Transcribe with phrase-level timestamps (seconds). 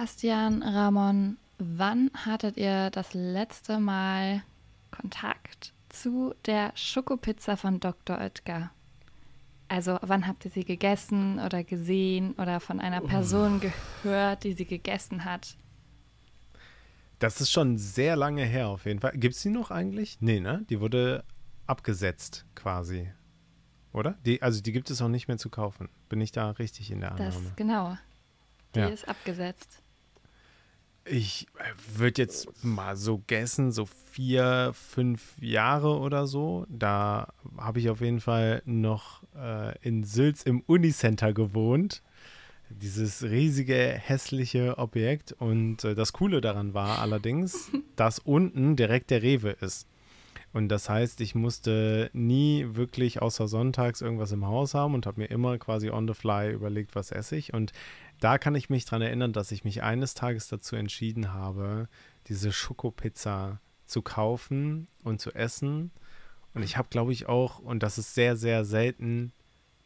[0.00, 4.42] Bastian, Ramon, wann hattet ihr das letzte Mal
[4.90, 8.18] Kontakt zu der Schokopizza von Dr.
[8.18, 8.70] Oetker?
[9.68, 14.64] Also wann habt ihr sie gegessen oder gesehen oder von einer Person gehört, die sie
[14.64, 15.58] gegessen hat?
[17.18, 19.12] Das ist schon sehr lange her auf jeden Fall.
[19.18, 20.16] Gibt es die noch eigentlich?
[20.22, 20.64] Nee, ne?
[20.70, 21.24] Die wurde
[21.66, 23.12] abgesetzt quasi.
[23.92, 24.16] Oder?
[24.24, 25.90] Die, also die gibt es auch nicht mehr zu kaufen.
[26.08, 27.32] Bin ich da richtig in der Annahme?
[27.44, 27.98] Das, genau.
[28.74, 28.88] Die ja.
[28.88, 29.79] ist abgesetzt.
[31.04, 36.66] Ich äh, würde jetzt mal so gessen, so vier, fünf Jahre oder so.
[36.68, 42.02] Da habe ich auf jeden Fall noch äh, in Sülz im Unicenter gewohnt.
[42.68, 45.32] Dieses riesige, hässliche Objekt.
[45.32, 49.86] Und äh, das Coole daran war allerdings, dass unten direkt der Rewe ist.
[50.52, 55.20] Und das heißt, ich musste nie wirklich außer sonntags irgendwas im Haus haben und habe
[55.20, 57.54] mir immer quasi on the fly überlegt, was esse ich.
[57.54, 57.72] Und
[58.20, 61.88] da kann ich mich daran erinnern, dass ich mich eines Tages dazu entschieden habe,
[62.26, 65.90] diese Schokopizza zu kaufen und zu essen.
[66.54, 69.32] Und ich habe, glaube ich, auch, und das ist sehr, sehr selten,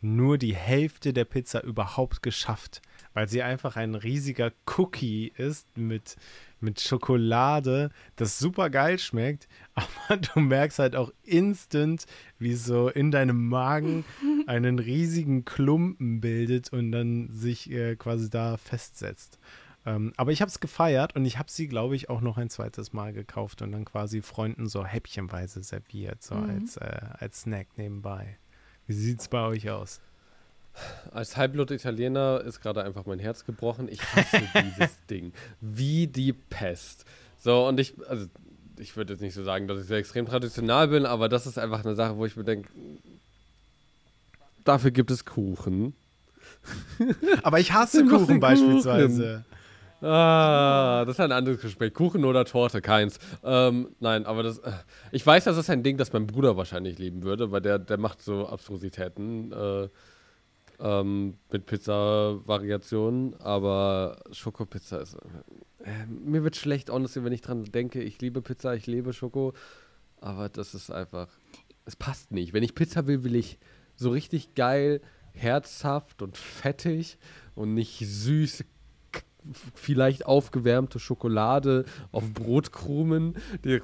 [0.05, 6.16] nur die Hälfte der Pizza überhaupt geschafft, weil sie einfach ein riesiger Cookie ist mit
[6.64, 12.06] mit Schokolade, das super geil schmeckt, aber du merkst halt auch instant,
[12.38, 14.05] wie so in deinem Magen
[14.47, 19.38] einen riesigen Klumpen bildet und dann sich äh, quasi da festsetzt.
[19.86, 22.48] Ähm, aber ich habe es gefeiert und ich habe sie, glaube ich, auch noch ein
[22.48, 26.50] zweites Mal gekauft und dann quasi Freunden so häppchenweise serviert, so mhm.
[26.50, 28.38] als, äh, als Snack nebenbei.
[28.87, 30.01] Wie sieht es bei euch aus?
[31.13, 33.89] Als Halbblut-Italiener ist gerade einfach mein Herz gebrochen.
[33.89, 35.33] Ich hasse dieses Ding.
[35.61, 37.05] Wie die Pest.
[37.39, 38.27] So, und ich, also,
[38.79, 41.59] ich würde jetzt nicht so sagen, dass ich sehr extrem traditional bin, aber das ist
[41.59, 42.69] einfach eine Sache, wo ich mir denke,
[44.65, 45.95] dafür gibt es Kuchen.
[47.43, 49.45] Aber ich hasse Kuchen, Kuchen beispielsweise.
[50.05, 51.94] Ah, das ist ein anderes Gespräch.
[51.94, 53.19] Kuchen oder Torte, keins.
[53.42, 54.58] Ähm, nein, aber das.
[54.58, 54.72] Äh,
[55.12, 57.98] ich weiß, das ist ein Ding, das mein Bruder wahrscheinlich lieben würde, weil der, der
[57.98, 59.53] macht so Abstrusitäten.
[59.53, 59.88] Äh,
[60.81, 65.16] ähm, mit Pizza-Variationen, aber Schokopizza ist.
[65.84, 68.03] Äh, mir wird schlecht, honestly, wenn ich dran denke.
[68.03, 69.53] Ich liebe Pizza, ich liebe Schoko,
[70.20, 71.28] aber das ist einfach.
[71.84, 72.53] Es passt nicht.
[72.53, 73.59] Wenn ich Pizza will, will ich
[73.94, 75.00] so richtig geil,
[75.32, 77.19] herzhaft und fettig
[77.54, 78.64] und nicht süß,
[79.75, 83.81] vielleicht aufgewärmte Schokolade auf Brotkrumen, die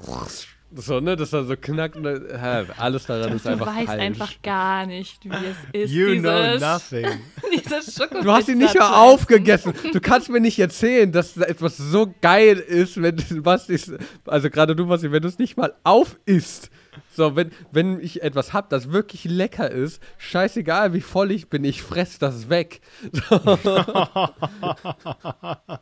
[0.72, 1.97] so, ne, dass er so knackt.
[1.97, 3.81] Ne, alles daran ist einfach falsch.
[3.81, 5.91] Du weißt einfach gar nicht, wie es ist.
[5.91, 7.06] You know nothing.
[8.22, 9.75] du hast ihn nicht mal aufgegessen.
[9.93, 13.92] Du kannst mir nicht erzählen, dass etwas so geil ist, wenn was ist.
[14.27, 16.71] Also gerade du, was wenn du es nicht mal auf isst.
[17.12, 21.65] So, wenn, wenn ich etwas hab, das wirklich lecker ist, scheißegal wie voll ich bin,
[21.65, 22.81] ich fress das weg.
[23.12, 23.37] So.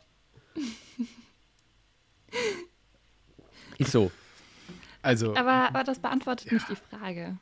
[3.77, 4.11] ist so.
[5.01, 6.55] Also, aber, aber das beantwortet ja.
[6.55, 7.37] nicht die Frage.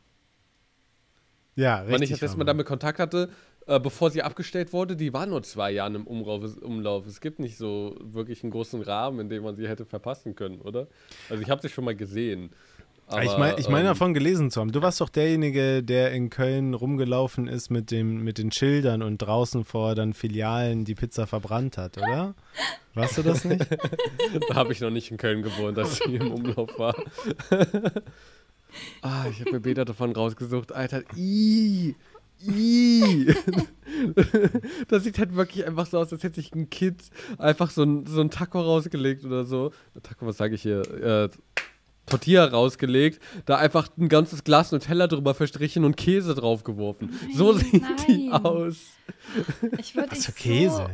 [1.56, 1.94] Ja, richtig.
[1.94, 3.32] Wenn ich das letzte Mal damit Kontakt hatte,
[3.66, 7.08] äh, bevor sie abgestellt wurde, die war nur zwei Jahre im Umlauf, Umlauf.
[7.08, 10.62] Es gibt nicht so wirklich einen großen Rahmen, in dem man sie hätte verpassen können,
[10.62, 10.88] oder?
[11.30, 12.52] Also ich habe sie schon mal gesehen.
[13.10, 14.74] Aber, ich meine ich mein ähm, davon gelesen zu haben.
[14.74, 19.20] Du warst doch derjenige, der in Köln rumgelaufen ist mit, dem, mit den Schildern und
[19.20, 22.36] draußen vor dann Filialen die Pizza verbrannt hat, oder?
[22.96, 23.66] Warst du das nicht?
[24.50, 26.96] da habe ich noch nicht in Köln gewohnt, als sie im Umlauf war.
[29.02, 30.74] ah, ich habe mir Bilder davon rausgesucht.
[30.74, 31.96] Alter, ii,
[32.46, 33.34] ii.
[34.90, 37.04] das sieht halt wirklich einfach so aus, als hätte sich ein Kind
[37.38, 39.72] einfach so ein, so ein Taco rausgelegt oder so.
[40.04, 40.82] Taco, was sage ich hier?
[40.82, 41.30] Äh,
[42.08, 47.10] Tortilla rausgelegt, da einfach ein ganzes Glas Nutella drüber verstrichen und Käse draufgeworfen.
[47.10, 47.96] Nein, so sieht nein.
[48.08, 48.78] die aus.
[49.78, 50.76] Ich Was für Käse?
[50.76, 50.90] So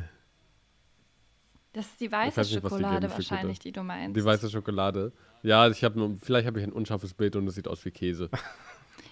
[1.73, 4.15] das ist die weiße nicht, Schokolade die wahrscheinlich, die du meinst.
[4.15, 5.11] Die weiße Schokolade.
[5.41, 8.29] Ja, ich habe vielleicht habe ich ein unscharfes Bild und es sieht aus wie Käse.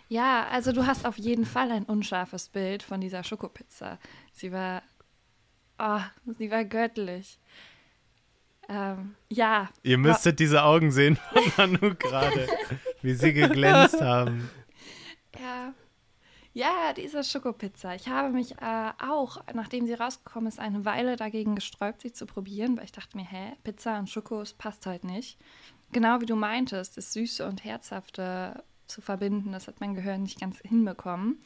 [0.08, 3.98] Ja, also du hast auf jeden Fall ein unscharfes Bild von dieser Schokopizza.
[4.34, 4.84] Sie war,
[5.80, 6.02] oh,
[6.38, 7.40] sie war göttlich.
[8.72, 9.70] Ähm, ja.
[9.84, 12.48] Ihr müsstet diese Augen sehen von Manu gerade,
[13.02, 14.50] wie sie geglänzt haben.
[15.40, 15.74] Ja.
[16.54, 17.96] Ja, diese Schokopizza.
[17.96, 22.26] Ich habe mich äh, auch, nachdem sie rausgekommen ist, eine Weile dagegen gesträubt, sie zu
[22.26, 25.38] probieren, weil ich dachte mir, hä, Pizza und Schokos passt halt nicht.
[25.94, 30.42] Genau wie du meintest, das Süße und Herzhafte zu verbinden, das hat mein Gehirn nicht
[30.42, 31.42] ganz hinbekommen.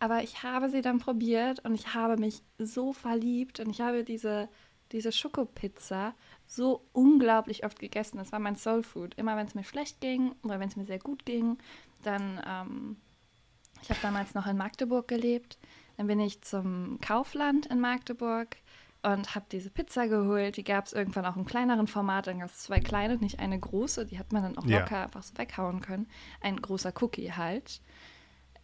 [0.00, 4.02] Aber ich habe sie dann probiert und ich habe mich so verliebt und ich habe
[4.02, 4.48] diese,
[4.92, 6.14] diese Schokopizza
[6.46, 8.18] so unglaublich oft gegessen.
[8.18, 9.14] Das war mein Soul Food.
[9.16, 11.58] Immer wenn es mir schlecht ging oder wenn es mir sehr gut ging,
[12.02, 12.96] dann, ähm,
[13.82, 15.58] ich habe damals noch in Magdeburg gelebt,
[15.96, 18.56] dann bin ich zum Kaufland in Magdeburg
[19.02, 20.56] und habe diese Pizza geholt.
[20.56, 22.28] Die gab es irgendwann auch im kleineren Format.
[22.28, 24.06] Dann gab es zwei kleine, nicht eine große.
[24.06, 24.80] Die hat man dann auch Ja.
[24.80, 26.06] locker einfach so weghauen können.
[26.40, 27.80] Ein großer Cookie halt.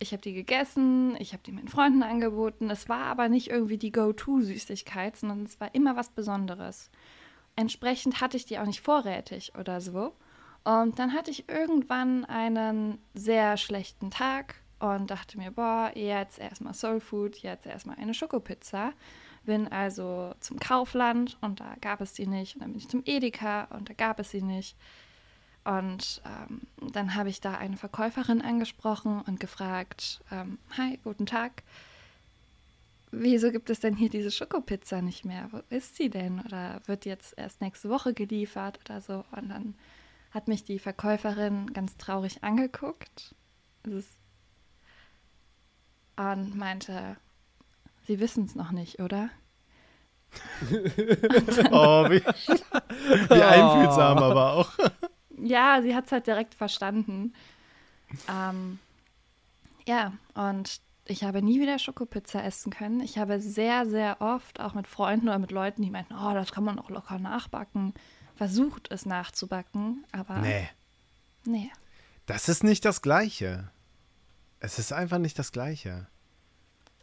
[0.00, 2.70] Ich habe die gegessen, ich habe die meinen Freunden angeboten.
[2.70, 6.90] Es war aber nicht irgendwie die Go-To-Süßigkeit, sondern es war immer was Besonderes.
[7.56, 10.12] Entsprechend hatte ich die auch nicht vorrätig oder so.
[10.62, 16.74] Und dann hatte ich irgendwann einen sehr schlechten Tag und dachte mir, boah, jetzt erstmal
[16.74, 18.92] Soul Food, jetzt erstmal eine Schokopizza.
[19.44, 22.54] Bin also zum Kaufland und da gab es die nicht.
[22.54, 24.76] Und dann bin ich zum Edeka und da gab es sie nicht.
[25.68, 26.62] Und ähm,
[26.94, 31.62] dann habe ich da eine Verkäuferin angesprochen und gefragt, ähm, hi, guten Tag.
[33.10, 35.48] Wieso gibt es denn hier diese Schokopizza nicht mehr?
[35.50, 36.40] Wo ist sie denn?
[36.40, 39.26] Oder wird die jetzt erst nächste Woche geliefert oder so?
[39.36, 39.74] Und dann
[40.30, 43.34] hat mich die Verkäuferin ganz traurig angeguckt
[43.82, 44.16] Es ist-
[46.16, 47.18] und meinte,
[48.06, 49.28] Sie wissen es noch nicht, oder?
[51.70, 54.72] Oh, wie, wie einfühlsam aber auch.
[55.42, 57.34] Ja, sie hat es halt direkt verstanden.
[58.28, 58.78] Ähm,
[59.86, 63.00] ja, und ich habe nie wieder Schokopizza essen können.
[63.00, 66.52] Ich habe sehr, sehr oft, auch mit Freunden oder mit Leuten, die meinten, oh, das
[66.52, 67.94] kann man auch locker nachbacken,
[68.36, 70.68] versucht es nachzubacken, aber Nee,
[71.44, 71.70] nee.
[72.26, 73.70] das ist nicht das Gleiche.
[74.60, 76.06] Es ist einfach nicht das Gleiche.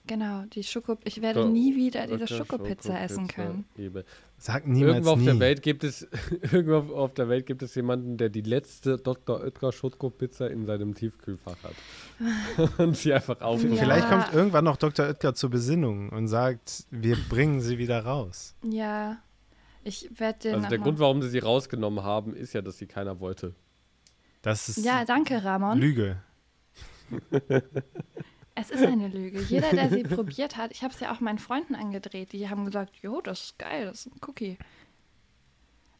[0.07, 3.65] Genau, die Schoko ich werde So, nie wieder diese Okay, Schokopizza essen können.
[3.75, 4.05] Liebe.
[4.37, 5.25] Sag niemals Irgendwo auf nie.
[5.25, 6.07] der Welt gibt es
[6.51, 9.39] irgendwo auf der Welt gibt es jemanden, der die letzte Dr.
[9.41, 12.77] Oetker Schokopizza in seinem Tiefkühlfach hat.
[12.77, 13.63] und sie einfach auf.
[13.63, 13.75] Ja.
[13.75, 15.07] Vielleicht kommt irgendwann noch Dr.
[15.07, 18.55] Oetker zur Besinnung und sagt, wir bringen sie wieder raus.
[18.63, 19.17] Ja,
[19.83, 22.87] ich werde den Also der Grund, warum sie sie rausgenommen haben, ist ja, dass sie
[22.87, 23.55] keiner wollte.
[24.41, 25.79] Das ist Ja, danke, Ramon.
[25.79, 26.17] Lüge.
[28.55, 29.41] Es ist eine Lüge.
[29.41, 32.65] Jeder, der sie probiert hat, ich habe es ja auch meinen Freunden angedreht, die haben
[32.65, 34.57] gesagt, jo, das ist geil, das ist ein Cookie.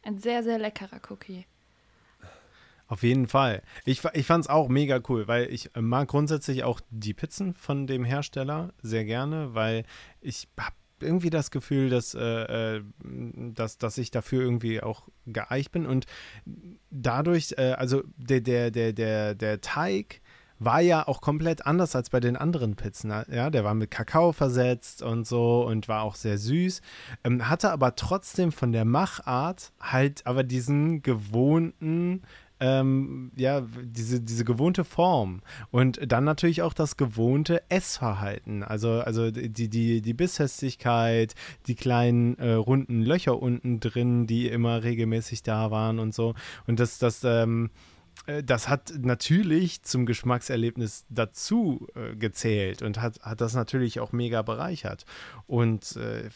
[0.02, 1.44] Ein sehr, sehr leckerer Cookie.
[2.88, 3.62] Auf jeden Fall.
[3.84, 7.86] Ich, ich fand es auch mega cool, weil ich mag grundsätzlich auch die Pizzen von
[7.86, 9.84] dem Hersteller sehr gerne, weil
[10.20, 15.72] ich habe irgendwie das Gefühl, dass, äh, äh, dass, dass ich dafür irgendwie auch geeicht
[15.72, 16.06] bin und
[16.90, 20.22] dadurch, äh, also der, der, der, der, der Teig
[20.58, 23.12] war ja auch komplett anders als bei den anderen Pizzen.
[23.30, 26.80] Ja, der war mit Kakao versetzt und so und war auch sehr süß.
[27.24, 32.22] Ähm, hatte aber trotzdem von der Machart halt aber diesen gewohnten,
[32.58, 35.42] ähm, ja, diese, diese gewohnte Form.
[35.70, 38.62] Und dann natürlich auch das gewohnte Essverhalten.
[38.62, 41.34] Also, also die, die, die Bisshestigkeit,
[41.66, 46.34] die kleinen äh, runden Löcher unten drin, die immer regelmäßig da waren und so.
[46.66, 47.95] Und das, das, ähm, äh,
[48.44, 54.42] das hat natürlich zum Geschmackserlebnis dazu äh, gezählt und hat, hat das natürlich auch mega
[54.42, 55.04] bereichert.
[55.46, 56.28] Und äh,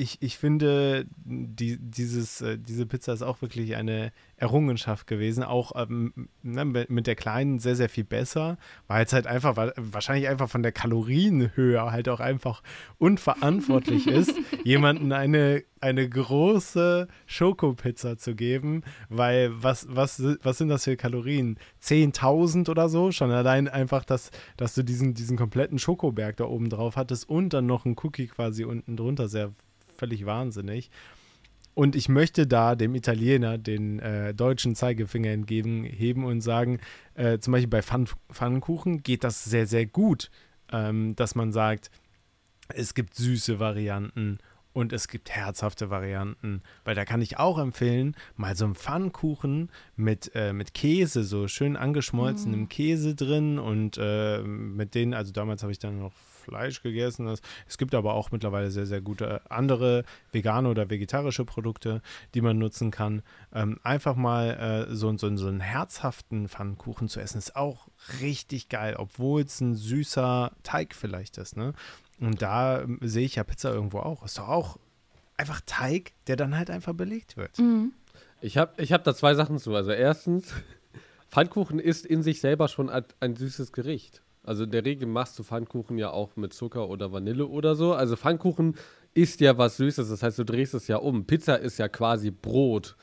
[0.00, 5.42] ich, ich finde, die, dieses, äh, diese Pizza ist auch wirklich eine Errungenschaft gewesen.
[5.42, 8.58] Auch ähm, ne, mit der kleinen sehr, sehr viel besser.
[8.86, 12.62] Weil es halt einfach, wa- wahrscheinlich einfach von der Kalorienhöhe halt auch einfach
[12.98, 18.82] unverantwortlich ist, jemanden eine, eine große Schokopizza zu geben.
[19.08, 21.58] Weil was, was, was sind das für Kalorien?
[21.82, 23.10] 10.000 oder so?
[23.10, 27.52] Schon allein einfach, dass, dass du diesen, diesen kompletten Schokoberg da oben drauf hattest und
[27.52, 29.28] dann noch ein Cookie quasi unten drunter.
[29.28, 29.50] Sehr
[29.98, 30.90] völlig wahnsinnig.
[31.74, 36.80] Und ich möchte da dem Italiener den äh, deutschen Zeigefinger entgegen heben und sagen,
[37.14, 40.30] äh, zum Beispiel bei Pfann Pfannkuchen geht das sehr, sehr gut,
[40.72, 41.90] ähm, dass man sagt,
[42.68, 44.38] es gibt süße Varianten
[44.78, 49.70] und es gibt herzhafte Varianten, weil da kann ich auch empfehlen, mal so einen Pfannkuchen
[49.96, 55.62] mit, äh, mit Käse, so schön angeschmolzenem Käse drin und äh, mit denen, also damals
[55.62, 57.26] habe ich dann noch Fleisch gegessen.
[57.26, 62.00] Das, es gibt aber auch mittlerweile sehr, sehr gute andere vegane oder vegetarische Produkte,
[62.34, 63.22] die man nutzen kann.
[63.52, 67.88] Ähm, einfach mal äh, so, so, so einen herzhaften Pfannkuchen zu essen, ist auch
[68.20, 71.56] richtig geil, obwohl es ein süßer Teig vielleicht ist.
[71.56, 71.74] Ne?
[72.20, 74.24] Und da ähm, sehe ich ja Pizza irgendwo auch.
[74.24, 74.78] Ist doch auch
[75.36, 77.58] einfach Teig, der dann halt einfach belegt wird.
[77.58, 77.92] Mhm.
[78.40, 79.74] Ich habe ich hab da zwei Sachen zu.
[79.74, 80.52] Also erstens,
[81.30, 84.22] Pfannkuchen ist in sich selber schon ein, süßes Gericht.
[84.42, 87.92] Also in der Regel machst du Pfannkuchen ja auch mit Zucker oder Vanille oder so.
[87.92, 88.76] Also Pfannkuchen
[89.14, 91.26] ist ja was Süßes, das heißt, du drehst es ja um.
[91.26, 92.96] Pizza ist ja quasi Brot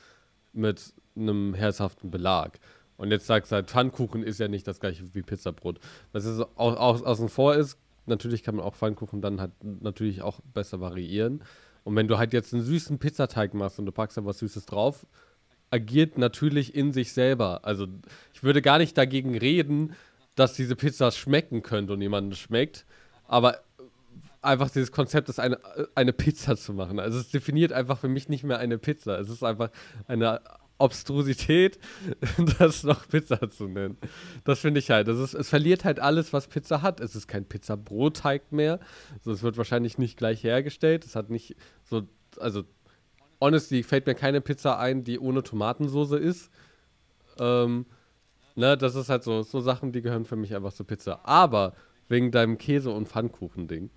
[0.53, 2.59] mit einem herzhaften Belag.
[2.97, 5.79] Und jetzt sagst du halt, Pfannkuchen ist ja nicht das gleiche wie Pizzabrot.
[6.13, 10.21] Was es au au außen vor ist, natürlich kann man auch Pfannkuchen dann halt natürlich
[10.21, 11.43] auch besser variieren.
[11.83, 14.65] Und wenn du halt jetzt einen süßen Pizzateig machst und du packst da was Süßes
[14.65, 15.05] drauf,
[15.69, 17.61] agiert natürlich in sich selber.
[17.63, 17.87] Also
[18.33, 19.93] ich würde gar nicht dagegen reden,
[20.35, 22.85] dass diese Pizza schmecken könnte und jemandem schmeckt,
[23.27, 23.61] aber
[24.41, 25.59] einfach dieses Konzept ist, eine,
[25.95, 26.99] eine Pizza zu machen.
[26.99, 29.19] Also es definiert einfach für mich nicht mehr eine Pizza.
[29.19, 29.69] Es ist einfach
[30.07, 30.41] eine
[30.77, 31.79] Obstrusität,
[32.59, 33.97] das noch Pizza zu nennen.
[34.43, 35.07] Das finde ich halt.
[35.07, 36.99] Das ist, es verliert halt alles, was Pizza hat.
[36.99, 38.79] Es ist kein Pizza-Brotteig mehr.
[39.17, 41.05] Also es wird wahrscheinlich nicht gleich hergestellt.
[41.05, 42.03] Es hat nicht so,
[42.39, 42.63] also
[43.39, 46.51] honestly fällt mir keine Pizza ein, die ohne Tomatensoße ist.
[47.39, 47.85] Ähm,
[48.55, 51.21] ne, das ist halt so, so Sachen, die gehören für mich einfach zur Pizza.
[51.23, 51.73] Aber
[52.07, 53.89] wegen deinem Käse- und Pfannkuchen-Ding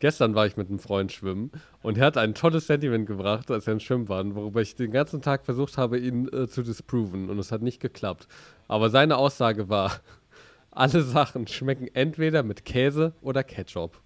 [0.00, 1.50] Gestern war ich mit einem Freund schwimmen
[1.82, 4.92] und er hat ein tolles Sentiment gebracht, als wir im Schwimmen waren, worüber ich den
[4.92, 8.28] ganzen Tag versucht habe, ihn äh, zu disproven und es hat nicht geklappt.
[8.68, 10.00] Aber seine Aussage war,
[10.70, 14.00] alle Sachen schmecken entweder mit Käse oder Ketchup.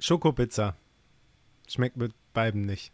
[0.00, 0.76] Schokopizza.
[1.68, 2.92] Schmeckt mit beiden nicht.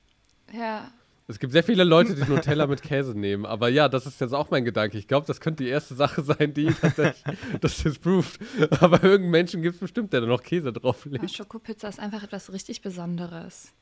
[0.52, 0.90] Ja,
[1.28, 4.32] Es gibt sehr viele Leute, die Nutella mit Käse nehmen, aber ja, das ist jetzt
[4.32, 4.98] auch mein Gedanke.
[4.98, 8.38] Ich glaube, das könnte die erste Sache sein, die tatsächlich das disproved.
[8.80, 11.30] Aber irgendeinen Menschen gibt es bestimmt, der da noch Käse drauflegt.
[11.30, 13.72] Schokopizza ist einfach etwas richtig Besonderes.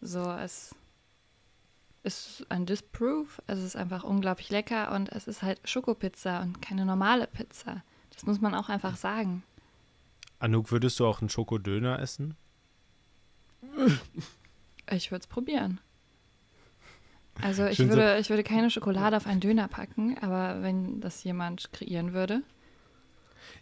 [0.00, 0.74] So, es
[2.02, 6.84] ist ein Disprove, es ist einfach unglaublich lecker und es ist halt Schokopizza und keine
[6.84, 7.82] normale Pizza.
[8.14, 9.42] Das muss man auch einfach sagen.
[10.38, 12.36] Anouk, würdest du auch einen Schokodöner essen?
[14.90, 15.80] Ich würde es probieren.
[17.42, 21.00] Also ich Schön so- würde, ich würde keine Schokolade auf einen Döner packen, aber wenn
[21.00, 22.42] das jemand kreieren würde.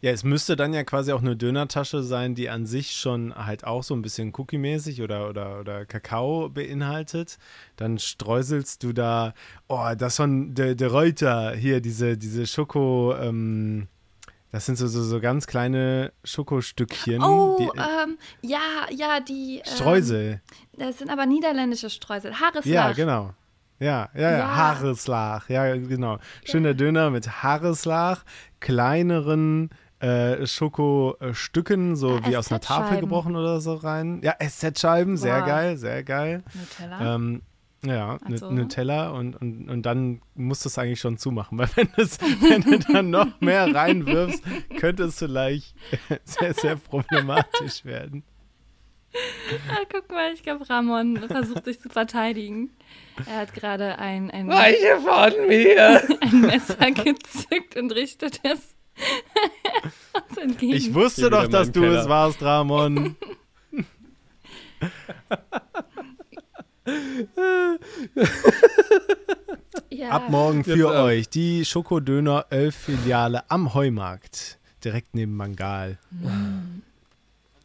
[0.01, 3.65] Ja, es müsste dann ja quasi auch eine Dönertasche sein, die an sich schon halt
[3.65, 7.39] auch so ein bisschen Cookie-mäßig oder, oder, oder Kakao beinhaltet.
[7.77, 9.35] Dann streuselst du da,
[9.69, 13.89] oh, das von der de Reuter, hier, diese, diese Schoko, ähm,
[14.53, 17.23] das sind so, so, so ganz kleine Schokostückchen.
[17.23, 19.63] Oh, die, ähm, ja, ja, die.
[19.65, 20.43] Ähm, Streusel.
[20.77, 22.39] Das sind aber niederländische Streusel.
[22.39, 22.65] Haareslach.
[22.65, 23.33] Ja, genau.
[23.81, 24.57] Ja, ja, ja, Ja.
[24.57, 25.49] Haareslach.
[25.49, 26.19] Ja, genau.
[26.45, 28.25] Schöner Döner mit Haareslach,
[28.61, 34.21] kleineren äh, Schokostücken, so Ah, wie aus einer Tafel gebrochen oder so rein.
[34.23, 35.47] Ja, SZ-Scheiben, sehr Wow.
[35.47, 36.43] geil, sehr geil.
[36.55, 37.15] Nutella.
[37.15, 37.43] Ähm,
[37.85, 38.51] ja, Ach so.
[38.51, 42.19] Nut- Nutella und, und, und dann musst du es eigentlich schon zumachen, weil wenn, es,
[42.21, 44.43] wenn du dann noch mehr reinwirfst,
[44.79, 45.75] könnte es vielleicht
[46.25, 48.25] sehr, sehr problematisch werden.
[49.71, 52.71] Ah, guck mal, ich glaube, Ramon versucht sich zu verteidigen.
[53.27, 56.03] Er hat gerade ein, ein, Weiche von mir!
[56.21, 58.75] ein Messer gezückt und richtet es
[60.29, 60.75] uns entgegen.
[60.75, 62.03] Ich wusste doch, dass du Keller.
[62.03, 63.17] es warst, Ramon.
[69.91, 70.11] ja.
[70.11, 74.59] Ab morgen Jetzt, für ähm, euch die Schokodöner 11 Filiale am Heumarkt.
[74.85, 75.99] Direkt neben Mangal.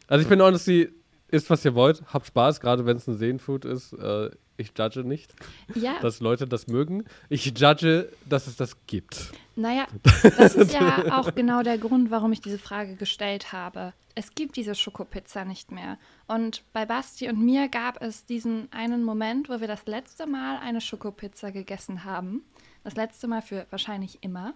[0.06, 0.90] Also ich bin honestly,
[1.28, 3.92] isst was ihr wollt, habt Spaß, gerade wenn es ein Seenfood ist.
[3.92, 4.30] Äh,
[4.60, 5.32] ich judge nicht,
[5.74, 7.04] Ja, dass Leute das mögen.
[7.28, 9.32] Ich judge, dass es das gibt.
[9.56, 9.86] naja,
[10.38, 13.92] das ist ja auch genau der Grund, warum ich diese Frage gestellt habe.
[14.14, 15.98] Es gibt diese Schokopizza nicht mehr.
[16.26, 20.58] Und bei Basti und mir gab es diesen einen Moment, wo wir das letzte Mal
[20.58, 22.42] eine Schokopizza gegessen haben.
[22.84, 24.54] Das letzte Mal für wahrscheinlich immer.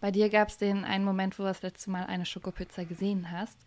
[0.00, 3.30] Bei dir gab es den einen Moment, wo du das letzte Mal eine Schokopizza gesehen
[3.30, 3.58] hast.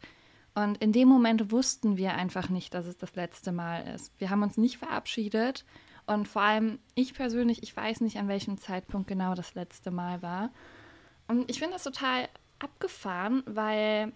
[0.55, 4.12] Und in dem Moment wussten wir einfach nicht, dass es das letzte Mal ist.
[4.19, 5.65] Wir haben uns nicht verabschiedet.
[6.05, 10.22] Und vor allem ich persönlich, ich weiß nicht, an welchem Zeitpunkt genau das letzte Mal
[10.22, 10.51] war.
[11.27, 12.27] Und ich finde das total
[12.60, 14.12] abgefahren, weil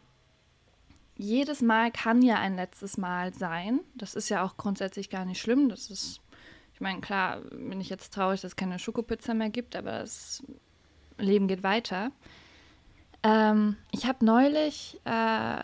[1.16, 3.80] jedes Mal kann ja ein letztes Mal sein.
[3.96, 5.70] Das ist ja auch grundsätzlich gar nicht schlimm.
[5.70, 6.22] Das ist,
[6.74, 10.44] ich meine, klar, bin ich jetzt traurig, dass es keine Schokopizza mehr gibt, aber das
[11.18, 12.12] Leben geht weiter.
[13.24, 15.64] Ähm, ich habe neulich äh,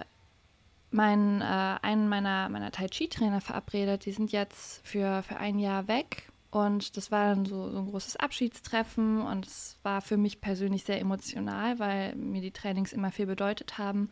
[0.94, 4.06] meinen, äh, einen meiner, meiner Tai Chi-Trainer verabredet.
[4.06, 6.32] Die sind jetzt für, für ein Jahr weg.
[6.52, 9.22] Und das war dann so, so ein großes Abschiedstreffen.
[9.22, 13.78] Und es war für mich persönlich sehr emotional, weil mir die Trainings immer viel bedeutet
[13.78, 14.10] haben.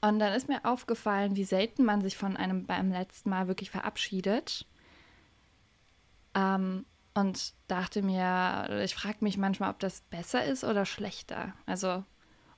[0.00, 3.70] Und dann ist mir aufgefallen, wie selten man sich von einem beim letzten Mal wirklich
[3.70, 4.66] verabschiedet.
[6.34, 11.52] Ähm, und dachte mir, ich frage mich manchmal, ob das besser ist oder schlechter.
[11.66, 12.04] Also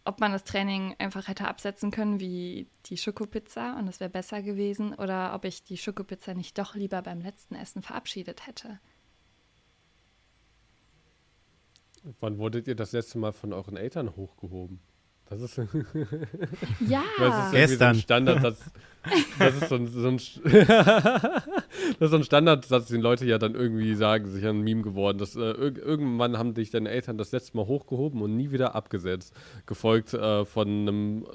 [0.05, 4.43] ob man das Training einfach hätte absetzen können wie die Schokopizza und es wäre besser
[4.43, 8.81] gewesen oder ob ich die Schokopizza nicht doch lieber beim letzten Essen verabschiedet hätte.
[12.21, 14.81] Wann wurdet ihr das letzte Mal von euren Eltern hochgehoben?
[15.31, 15.57] Das ist,
[16.89, 17.89] Ja, das ist so Gestern.
[17.89, 18.61] ein Standardsatz.
[19.39, 21.45] Das ist so ein, so ein, das
[22.01, 25.19] ist so ein Standardsatz, den Leute ja dann irgendwie sagen, sich ein Meme geworden.
[25.19, 28.75] Dass, äh, irg irgendwann haben dich deine Eltern das letzte Mal hochgehoben und nie wieder
[28.75, 29.33] abgesetzt.
[29.67, 31.27] Gefolgt äh, von einem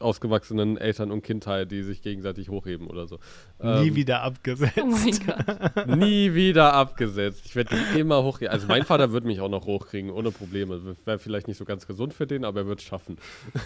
[0.00, 3.18] ausgewachsenen Eltern und Kindteil, die sich gegenseitig hochheben oder so.
[3.62, 4.78] Nie Ähm, wieder abgesetzt.
[4.82, 5.86] Oh mein Gott.
[5.98, 7.42] Nie wieder abgesetzt.
[7.44, 8.52] Ich werde immer hochkriegen.
[8.52, 10.96] Also mein Vater wird mich auch noch hochkriegen, ohne Probleme.
[11.04, 13.18] Wäre vielleicht nicht so ganz gesund für den, aber er wird es schaffen.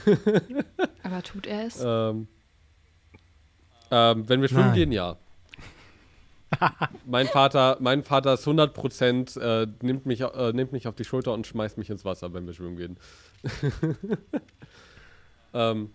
[1.05, 1.83] Aber tut er es?
[1.85, 2.29] Ähm,
[3.91, 4.75] ähm, wenn wir schwimmen Nein.
[4.75, 5.17] gehen, ja.
[7.07, 11.05] mein, Vater, mein Vater ist 100 Prozent, äh, nimmt, mich, äh, nimmt mich auf die
[11.05, 12.99] Schulter und schmeißt mich ins Wasser, wenn wir schwimmen gehen.
[15.55, 15.91] ähm,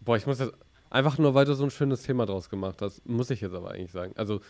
[0.00, 0.52] boah, ich muss jetzt
[0.90, 3.72] einfach nur, weil du so ein schönes Thema draus gemacht hast, muss ich jetzt aber
[3.72, 4.12] eigentlich sagen.
[4.16, 4.40] Also,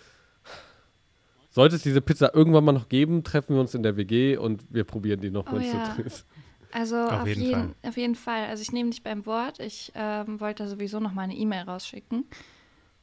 [1.50, 4.62] sollte es diese Pizza irgendwann mal noch geben, treffen wir uns in der WG und
[4.70, 5.94] wir probieren die nochmal Oh zu ja.
[5.94, 6.24] dritt.
[6.72, 8.44] Also Auf auf, jeden jeden, auf jeden Fall.
[8.46, 9.60] Also ich nehme dich beim Wort.
[9.60, 12.26] Ich ähm, wollte sowieso noch mal eine E-Mail rausschicken.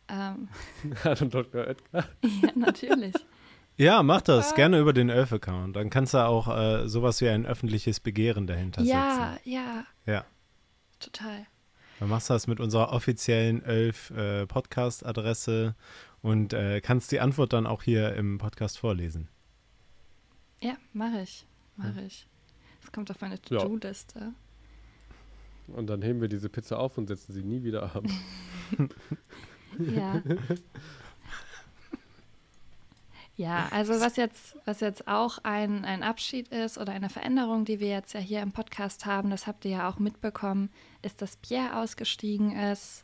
[0.07, 0.49] Ähm,
[1.03, 1.65] Hallo Dr.
[1.67, 1.83] Oetker.
[2.43, 3.15] ja, natürlich.
[3.77, 4.53] Ja, mach das.
[4.53, 5.75] Gerne über den Elf-Account.
[5.75, 9.49] Dann kannst du auch äh, sowas wie ein öffentliches Begehren dahinter ja, setzen.
[9.49, 10.25] ja, Ja.
[11.03, 11.45] Total.
[11.99, 15.75] Dann machst du das mit unserer offiziellen Elf-Podcast-Adresse
[16.21, 19.27] und äh, kannst die Antwort dann auch hier im Podcast vorlesen.
[20.61, 21.45] Ja, mache ich.
[21.75, 22.27] Mache ich.
[22.81, 23.59] Das kommt auf meine Ja.
[23.59, 24.33] To-Do-Liste.
[25.67, 28.03] Und dann heben wir diese Pizza auf und setzen sie nie wieder ab.
[29.79, 30.21] Ja.
[33.35, 37.79] Ja, also was jetzt, was jetzt auch ein, ein Abschied ist oder eine Veränderung, die
[37.79, 40.69] wir jetzt ja hier im Podcast haben, das habt ihr ja auch mitbekommen,
[41.05, 43.03] ist, dass Pierre ausgestiegen ist.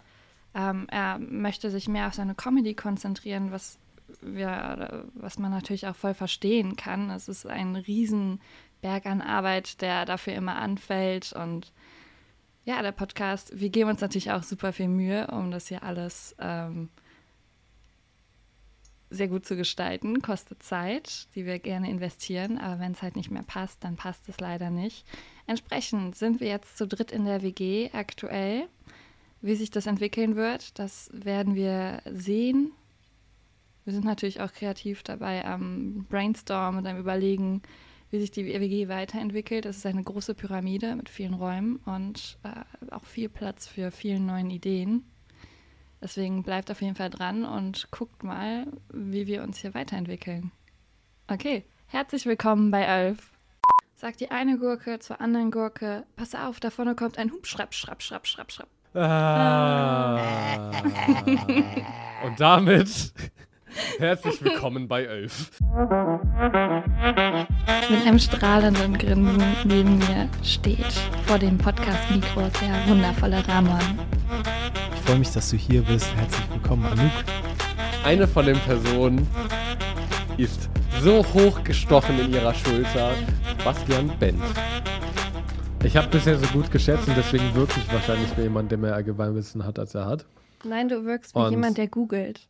[0.56, 3.78] Ähm, er möchte sich mehr auf seine Comedy konzentrieren, was
[4.22, 7.10] wir, was man natürlich auch voll verstehen kann.
[7.12, 11.72] Es ist ein Riesenberg an Arbeit, der dafür immer anfällt und
[12.66, 16.36] ja, der Podcast, wir geben uns natürlich auch super viel Mühe, um das hier alles
[16.40, 16.90] ähm,
[19.10, 20.22] sehr gut zu gestalten.
[20.22, 24.30] Kostet Zeit, die wir gerne investieren, aber wenn es halt nicht mehr passt, dann passt
[24.30, 25.06] es leider nicht.
[25.50, 28.68] Entsprechend sind wir jetzt zu dritt in der WG aktuell.
[29.42, 32.72] Wie sich das entwickeln wird, das werden wir sehen.
[33.84, 37.64] Wir sind natürlich auch kreativ dabei am Brainstorm und am Überlegen,
[38.12, 39.66] wie sich die WG weiterentwickelt.
[39.66, 44.28] Es ist eine große Pyramide mit vielen Räumen und äh, auch viel Platz für vielen
[44.28, 45.04] neuen Ideen.
[46.00, 50.52] Deswegen bleibt auf jeden Fall dran und guckt mal, wie wir uns hier weiterentwickeln.
[51.28, 53.29] Okay, herzlich willkommen bei Elf.
[54.00, 58.02] Sagt die eine Gurke zur anderen Gurke, pass auf, da vorne kommt ein Hubschrapp, schrapp,
[58.02, 58.70] schrapp, schrapp, schrapp.
[58.96, 60.72] Ah.
[62.26, 63.12] Und damit
[64.00, 65.52] herzlich willkommen bei Elf.
[67.90, 70.94] Mit einem strahlenden Grinsen neben mir steht
[71.26, 74.00] vor dem Podcast-Mikro der wundervolle Ramon.
[74.96, 76.08] Ich freue mich, dass du hier bist.
[76.16, 77.12] Herzlich willkommen, Anouk.
[78.06, 79.28] Eine von den Personen
[80.38, 80.70] ist
[81.02, 83.14] so hochgestochen in ihrer Schulter,
[83.64, 84.42] Bastian Bent.
[85.84, 89.64] Ich habe bisher so gut geschätzt und deswegen wirklich wahrscheinlich wie jemand, der mehr Allgemeinwissen
[89.66, 90.26] hat, als er hat.
[90.64, 92.48] Nein, du wirkst wie Und- jemand, der googelt.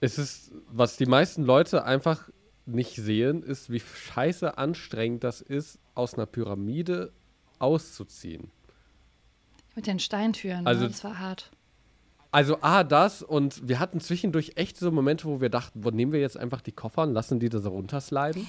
[0.00, 2.28] Es ist, was die meisten Leute einfach
[2.66, 7.12] nicht sehen, ist, wie scheiße anstrengend das ist, aus einer Pyramide
[7.60, 8.50] auszuziehen.
[9.76, 10.88] Mit den Steintüren, Also- ne?
[10.88, 11.50] das war hart.
[12.32, 16.12] Also A, das und wir hatten zwischendurch echt so Momente, wo wir dachten, wo nehmen
[16.12, 18.46] wir jetzt einfach die Koffer und lassen die da so runtersliden.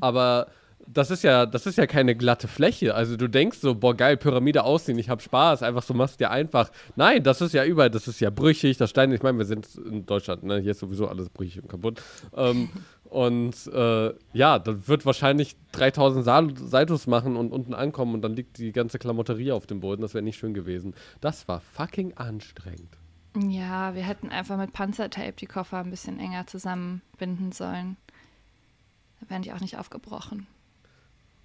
[0.00, 0.46] Aber
[0.86, 2.94] das ist ja, das ist ja keine glatte Fläche.
[2.94, 6.30] Also du denkst so, boah geil, Pyramide ausziehen, ich hab Spaß, einfach so machst dir
[6.30, 6.70] einfach.
[6.94, 9.68] Nein, das ist ja überall, das ist ja brüchig, das Stein, ich meine, wir sind
[9.76, 10.58] in Deutschland, ne?
[10.58, 12.02] Hier ist sowieso alles brüchig und kaputt.
[12.36, 12.68] Ähm,
[13.04, 18.34] und äh, ja, das wird wahrscheinlich 3000 Sal Saltos machen und unten ankommen und dann
[18.34, 20.02] liegt die ganze Klamotterie auf dem Boden.
[20.02, 20.94] Das wäre nicht schön gewesen.
[21.20, 22.98] Das war fucking anstrengend.
[23.36, 27.96] Ja, wir hätten einfach mit Panzertape die Koffer ein bisschen enger zusammenbinden sollen.
[29.20, 30.46] Da wären die auch nicht aufgebrochen.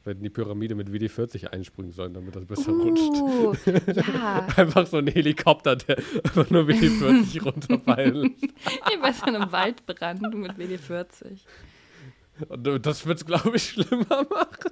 [0.03, 3.21] Wir hätten die Pyramide mit WD-40 einspringen sollen, damit das besser rutscht.
[3.21, 3.53] Uh,
[3.97, 9.01] ja, Einfach so ein Helikopter, der einfach nur WD-40 runterfallen lässt.
[9.01, 11.39] bei so einem Waldbrand mit WD-40.
[12.47, 14.71] Und das wird es, glaube ich, schlimmer machen.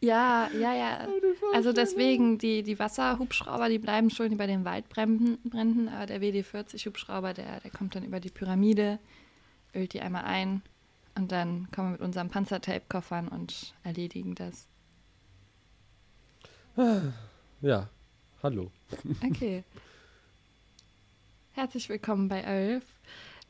[0.00, 1.08] Ja, ja, ja.
[1.54, 7.34] Also deswegen, die, die Wasserhubschrauber, die bleiben schon bei den Waldbränden, Bränden, aber der WD-40-Hubschrauber,
[7.34, 9.00] der, der kommt dann über die Pyramide,
[9.74, 10.62] ölt die einmal ein
[11.16, 14.68] und dann kommen wir mit unseren Panzertape-Koffern und erledigen das.
[17.60, 17.88] Ja,
[18.40, 18.70] hallo.
[19.28, 19.64] Okay.
[21.54, 22.84] Herzlich willkommen bei Elf.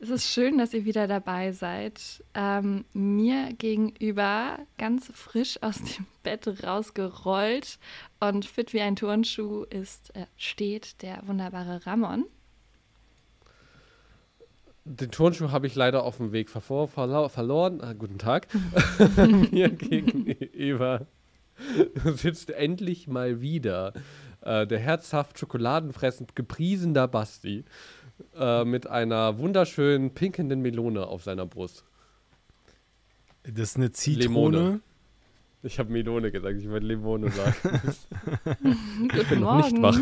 [0.01, 2.23] Es ist schön, dass ihr wieder dabei seid.
[2.33, 7.79] Ähm, mir gegenüber ganz frisch aus dem Bett rausgerollt
[8.21, 12.25] und fit wie ein Turnschuh ist, äh, steht der wunderbare Ramon.
[14.85, 17.81] Den Turnschuh habe ich leider auf dem Weg vervor, verlo verloren.
[17.81, 18.47] Ah, guten Tag.
[19.51, 21.07] Mir gegenüber
[22.15, 23.93] sitzt endlich mal wieder
[24.41, 27.65] äh, der herzhaft schokoladenfressend gepriesener Basti
[28.37, 31.85] äh, mit einer wunderschönen pinkenden Melone auf seiner Brust.
[33.43, 34.57] Das ist eine Zitrone.
[34.57, 34.81] Limone.
[35.61, 37.91] Ich habe Melone gesagt, ich wollte Limone sagen.
[39.13, 39.71] ich bin noch Morgen.
[39.71, 39.99] nicht wach.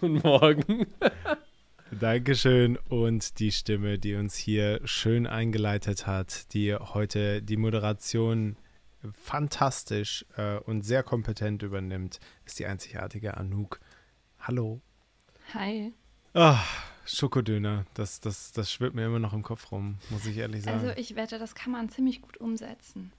[0.00, 0.86] Guten Morgen.
[1.90, 8.56] Dankeschön und die Stimme, die uns hier schön eingeleitet hat, die heute die Moderation
[9.12, 13.80] fantastisch äh, und sehr kompetent übernimmt, ist die einzigartige Anouk.
[14.38, 14.80] Hallo.
[15.54, 15.92] Hi.
[16.34, 16.60] Ah,
[17.10, 20.78] Schokodöner, das, das, das schwirrt mir immer noch im Kopf rum, muss ich ehrlich sagen.
[20.78, 23.12] Also ich wette, das kann man ziemlich gut umsetzen.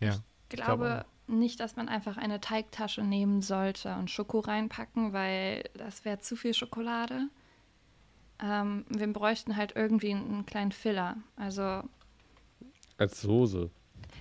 [0.00, 0.16] ja.
[0.50, 5.62] Ich glaube glaube nicht, dass man einfach eine Teigtasche nehmen sollte und Schoko reinpacken, weil
[5.74, 7.28] das wäre zu viel Schokolade.
[8.40, 11.18] Ähm, wir bräuchten halt irgendwie einen kleinen Filler.
[11.36, 11.82] Also,
[12.96, 13.68] Als Soße.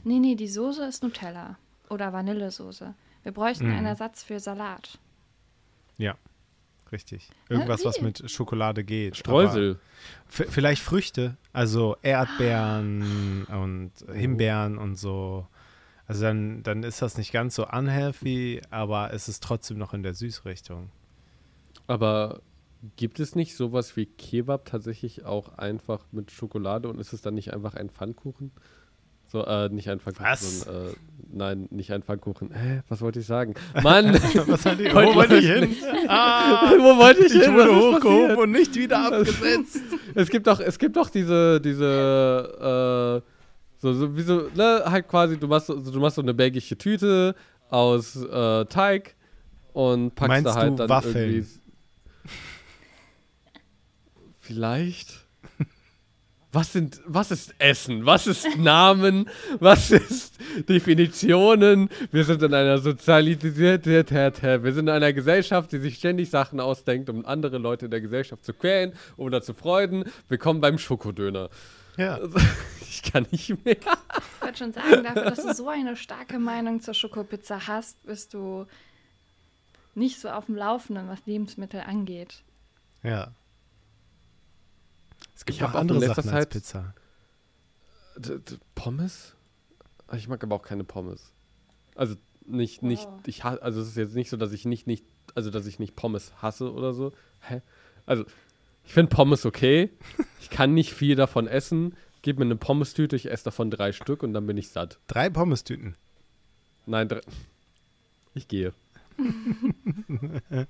[0.03, 1.57] nee, nee, die Soße ist Nutella
[1.89, 2.93] oder Vanillesoße.
[3.23, 3.75] Wir bräuchten Mhm.
[3.77, 4.99] einen Ersatz für Salat.
[5.97, 6.15] Ja,
[6.91, 7.29] richtig.
[7.49, 9.17] Irgendwas, was mit Schokolade geht.
[9.17, 9.79] Streusel.
[10.27, 15.47] Vielleicht Früchte, also Erdbeeren und Himbeeren und so.
[16.07, 20.03] Also dann, dann ist das nicht ganz so unhealthy, aber es ist trotzdem noch in
[20.03, 20.89] der Süßrichtung.
[21.85, 22.41] Aber
[22.95, 27.33] gibt es nicht sowas wie Kebab tatsächlich auch einfach mit Schokolade und ist es dann
[27.33, 28.51] nicht einfach ein Pfannkuchen?
[29.29, 30.59] So, äh, nicht ein Pfannkuchen, Was?
[30.61, 30.95] sondern, äh,
[31.33, 32.51] nein, nicht ein Pfannkuchen.
[32.53, 33.55] Hä, was wollte ich sagen?
[33.83, 34.13] Mann,
[34.47, 35.75] Was hat die, wo wollte ich hin?
[36.07, 37.53] Ah, wo wollte ich, ich hin?
[37.53, 39.81] wurde hochgehoben und nicht wieder abgesetzt.
[40.15, 43.29] Es gibt doch, es gibt doch diese, diese, äh,
[43.79, 46.77] so, so wie so, ne, halt quasi, du machst, so- du machst so eine belgische
[46.77, 47.35] Tüte
[47.69, 49.13] aus äh, Teig
[49.73, 51.15] und packst Meinst da halt du dann Waffeln?
[51.31, 51.47] irgendwie.
[54.39, 55.25] Vielleicht.
[56.57, 58.07] Was sind, was ist Essen?
[58.07, 59.29] Was ist Namen?
[59.59, 61.87] Was ist Definitionen?
[62.11, 67.11] Wir sind in einer Sozialität, wir sind in einer Gesellschaft, die sich ständig Sachen ausdenkt,
[67.11, 70.05] um andere Leute in der Gesellschaft zu quälen oder zu freuden.
[70.29, 71.51] Willkommen beim Schokodöner.
[71.95, 72.19] Ja,
[72.89, 73.75] Ich kann nicht mehr.
[73.75, 78.33] Ich wollte schon sagen, dafür, dass du so eine starke Meinung zur Schokopizza hast, bist
[78.33, 78.65] du
[79.93, 82.41] nicht so auf dem Laufenden, was Lebensmittel angeht.
[83.03, 83.27] ja.
[85.37, 86.93] Es gibt Ich in andere letzter Sachen als Zeit- Pizza.
[88.17, 89.35] D d Pommes?
[90.13, 91.31] Ich mag aber auch keine Pommes.
[91.93, 92.15] Also
[92.47, 93.19] nicht, nicht, Oh.
[93.27, 95.95] ich also es ist jetzt nicht so, dass ich nicht, nicht, also dass ich nicht
[95.95, 97.13] Pommes hasse oder so.
[97.41, 97.61] Hä?
[98.07, 98.25] Also,
[98.83, 99.91] ich finde Pommes okay.
[100.41, 101.95] Ich kann nicht viel davon essen.
[102.23, 104.97] Gib mir eine Pommes-Tüte, ich esse davon drei Stück und dann bin ich satt.
[105.07, 105.95] Drei Pommes-Tüten.
[106.87, 107.21] Nein, drei.
[108.33, 108.73] Ich gehe.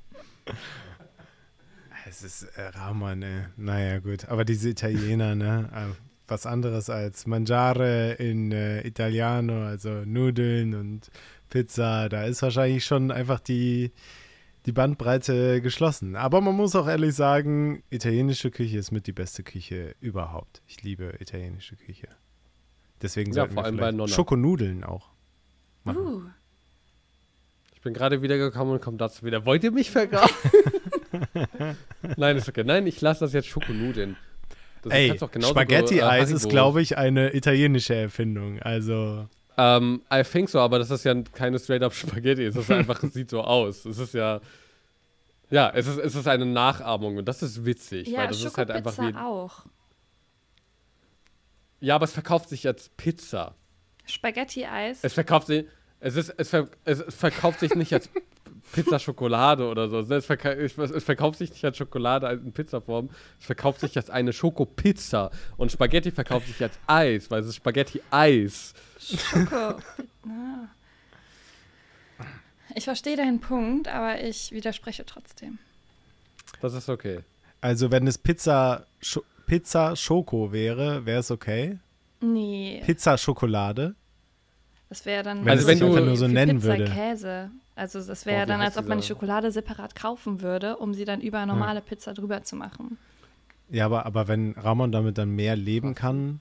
[2.07, 3.49] Es ist äh, Rahman, ne?
[3.57, 4.29] Naja, gut.
[4.29, 5.69] Aber diese Italiener, ne?
[5.73, 5.93] Äh,
[6.27, 11.09] was anderes als Mangiare in äh, Italiano, also Nudeln und
[11.49, 12.09] Pizza.
[12.09, 13.91] Da ist wahrscheinlich schon einfach die,
[14.65, 16.15] die Bandbreite geschlossen.
[16.15, 20.61] Aber man muss auch ehrlich sagen, italienische Küche ist mit die beste Küche überhaupt.
[20.67, 22.07] Ich liebe italienische Küche.
[23.01, 24.13] Deswegen Ja, sollten vor wir allem bei vielleicht Nonna.
[24.13, 25.09] Schokonudeln auch
[25.83, 25.97] machen.
[26.01, 26.21] Uh,
[27.73, 29.45] Ich bin gerade wiedergekommen und komme dazu wieder.
[29.45, 30.29] Wollt ihr mich vergraben?
[32.17, 32.63] Nein, ist okay.
[32.63, 34.15] Nein, ich lasse das jetzt Schokonudeln.
[34.83, 38.59] Das Ey, kannst du auch genauso Spaghetti-Eis ist, glaube ich, eine italienische Erfindung.
[38.61, 42.43] Also, Ähm, I think so, aber das ist ja keine straight-up Spaghetti.
[42.43, 43.85] Es ist einfach, es sieht so aus.
[43.85, 44.39] Es ist ja.
[45.49, 48.57] Ja, es ist, es ist eine Nachahmung und das ist witzig, ja, weil das ist
[48.57, 49.15] halt einfach wie.
[49.15, 49.65] auch.
[51.79, 53.55] Ja, aber es verkauft sich als Pizza.
[54.05, 54.99] Spaghetti-Eis.
[55.01, 55.65] Es verkauft sich.
[55.99, 58.09] Es, ist, es, ver, es verkauft sich nicht als
[58.71, 59.99] Pizza Schokolade oder so.
[59.99, 63.09] Es, verka es verkauft sich nicht als Schokolade in Pizzaform.
[63.39, 65.31] Es verkauft sich als eine Schokopizza.
[65.57, 68.73] Und Spaghetti verkauft sich als Eis, weil es ist Spaghetti-Eis.
[68.99, 69.79] Schoko.
[70.25, 70.69] Na.
[72.75, 75.57] Ich verstehe deinen Punkt, aber ich widerspreche trotzdem.
[76.61, 77.19] Das ist okay.
[77.61, 81.79] also wenn es Pizza, Scho Pizza Schoko wäre, wäre es okay.
[82.19, 83.95] Nee, Pizza Schokolade.
[84.89, 86.85] Das wäre dann Wenn Also wenn du- nur so nennen Pizza würde.
[86.91, 87.51] Käse.
[87.75, 89.05] Also das wäre wie dann, als ob man die?
[89.07, 92.97] Schokolade separat kaufen würde, um sie dann über normale Pizza drüber zu machen.
[93.69, 96.39] Ja, aber, aber wenn Ramon damit dann mehr leben kann,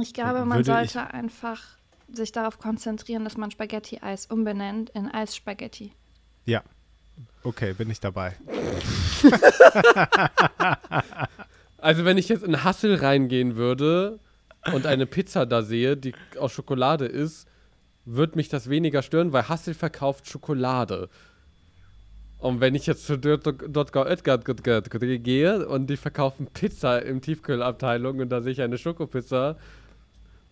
[0.00, 1.60] Ich glaube, man Würde ich- sollte einfach
[2.12, 5.92] sich darauf konzentrieren, dass man Spaghetti-Eis umbenennt in Eisspaghetti.
[6.46, 6.62] ja.
[7.44, 8.36] Okay, bin ich dabei.
[11.78, 14.20] Also wenn ich jetzt in Hassel reingehen würde
[14.72, 17.48] und eine Pizza da sehe, die aus Schokolade ist,
[18.04, 21.08] würde mich das weniger stören, weil Hassel verkauft Schokolade.
[22.38, 23.92] Und wenn ich jetzt zu dort
[25.22, 29.56] gehe und die verkaufen Pizza im Tiefkühlabteilung und da sehe ich eine Schokopizza,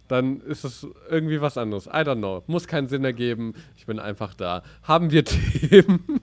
[0.07, 1.87] dann ist es irgendwie was anderes.
[1.87, 2.43] I don't know.
[2.47, 3.55] Muss keinen Sinn ergeben.
[3.77, 4.63] Ich bin einfach da.
[4.83, 6.21] Haben wir Themen?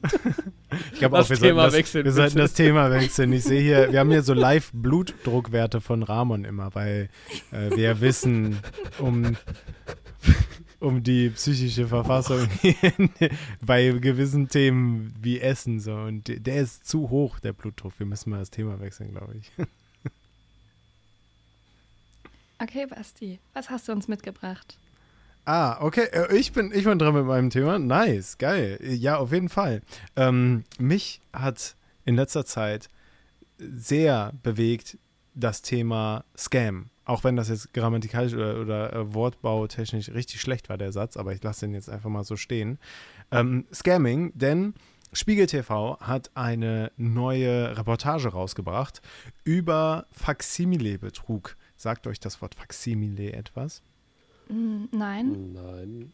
[0.92, 3.32] Ich glaube auch, wir, Thema sollten, das, wechseln, wir sollten das Thema wechseln.
[3.34, 7.10] Ich sehe hier, wir haben hier so Live-Blutdruckwerte von Ramon immer, weil
[7.52, 8.60] äh, wir wissen
[9.00, 9.38] um,
[10.80, 12.48] um die psychische Verfassung
[13.66, 15.80] bei gewissen Themen wie Essen.
[15.80, 15.96] So.
[15.96, 17.94] Und der ist zu hoch, der Blutdruck.
[17.98, 19.52] Wir müssen mal das Thema wechseln, glaube ich.
[22.60, 24.80] Okay, Basti, was hast du uns mitgebracht?
[25.46, 26.08] Ah, okay.
[26.12, 27.78] Äh, ich bin, ich bin dran mit meinem Thema.
[27.80, 28.80] Nice, geil.
[28.82, 29.82] Ja, auf jeden Fall.
[30.16, 32.90] Ähm, mich hat in letzter Zeit
[33.60, 34.98] sehr bewegt
[35.36, 36.90] das Thema Scam.
[37.08, 41.32] Auch wenn das jetzt grammatikalisch oder, oder äh, wortbautechnisch richtig schlecht war, der Satz, aber
[41.32, 42.80] ich lasse den jetzt einfach mal so stehen.
[43.32, 44.74] Ähm, Scamming, denn
[45.14, 49.02] Spiegel TV hat eine neue Reportage rausgebracht
[49.46, 51.56] über Faksimile-Betrug.
[51.78, 53.84] Sagt euch das Wort Faksimile etwas?
[54.50, 55.54] Mm, nein.
[55.54, 56.12] Nein.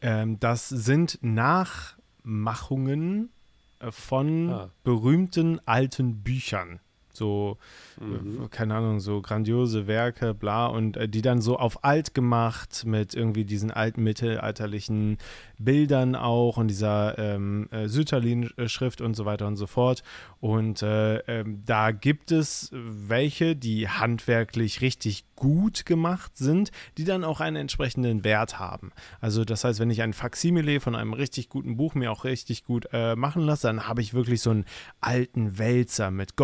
[0.00, 3.30] Ähm, das sind Nachmachungen
[3.80, 4.70] äh, von ah.
[4.84, 6.78] berühmten alten Büchern
[7.20, 7.58] so,
[8.00, 8.48] mhm.
[8.50, 13.14] keine Ahnung, so grandiose Werke, bla, und äh, die dann so auf alt gemacht mit
[13.14, 15.18] irgendwie diesen alten mittelalterlichen
[15.58, 20.02] Bildern auch und dieser ähm, äh, Sütterlin-Schrift und so weiter und so fort.
[20.40, 27.24] Und äh, äh, da gibt es welche, die handwerklich richtig gut gemacht sind, die dann
[27.24, 28.92] auch einen entsprechenden Wert haben.
[29.20, 32.64] Also das heißt, wenn ich ein Faksimile von einem richtig guten Buch mir auch richtig
[32.64, 34.64] gut äh, machen lasse, dann habe ich wirklich so einen
[35.00, 36.36] alten Wälzer mit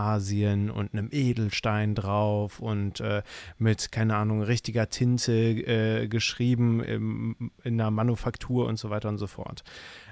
[0.00, 3.22] Goldintarsien und einem Edelstein drauf und äh,
[3.58, 9.18] mit, keine Ahnung, richtiger Tinte äh, geschrieben im, in einer Manufaktur und so weiter und
[9.18, 9.62] so fort.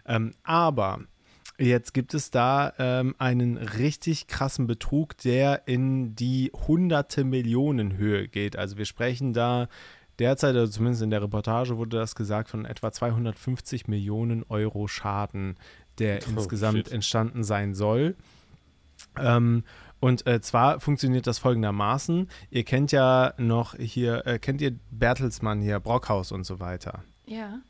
[0.06, 1.00] Ähm, aber
[1.60, 8.28] Jetzt gibt es da ähm, einen richtig krassen Betrug, der in die hunderte Millionen Höhe
[8.28, 8.56] geht.
[8.56, 9.66] Also wir sprechen da
[10.20, 15.56] derzeit, also zumindest in der Reportage wurde das gesagt, von etwa 250 Millionen Euro Schaden,
[15.98, 16.92] der oh, insgesamt shit.
[16.92, 18.14] entstanden sein soll.
[19.22, 19.64] Ähm,
[20.00, 25.60] und äh, zwar funktioniert das folgendermaßen: Ihr kennt ja noch hier, äh, kennt ihr Bertelsmann
[25.60, 27.02] hier, Brockhaus und so weiter?
[27.26, 27.60] Ja.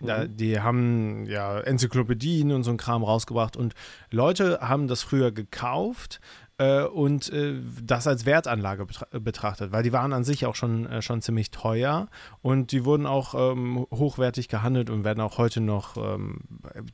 [0.00, 0.36] Da, mhm.
[0.36, 3.74] die haben ja Enzyklopädien und so ein Kram rausgebracht und
[4.10, 6.20] Leute haben das früher gekauft
[6.58, 10.86] äh, und äh, das als Wertanlage betra betrachtet, weil die waren an sich auch schon,
[10.86, 12.08] äh, schon ziemlich teuer
[12.42, 16.40] und die wurden auch ähm, hochwertig gehandelt und werden auch heute noch ähm,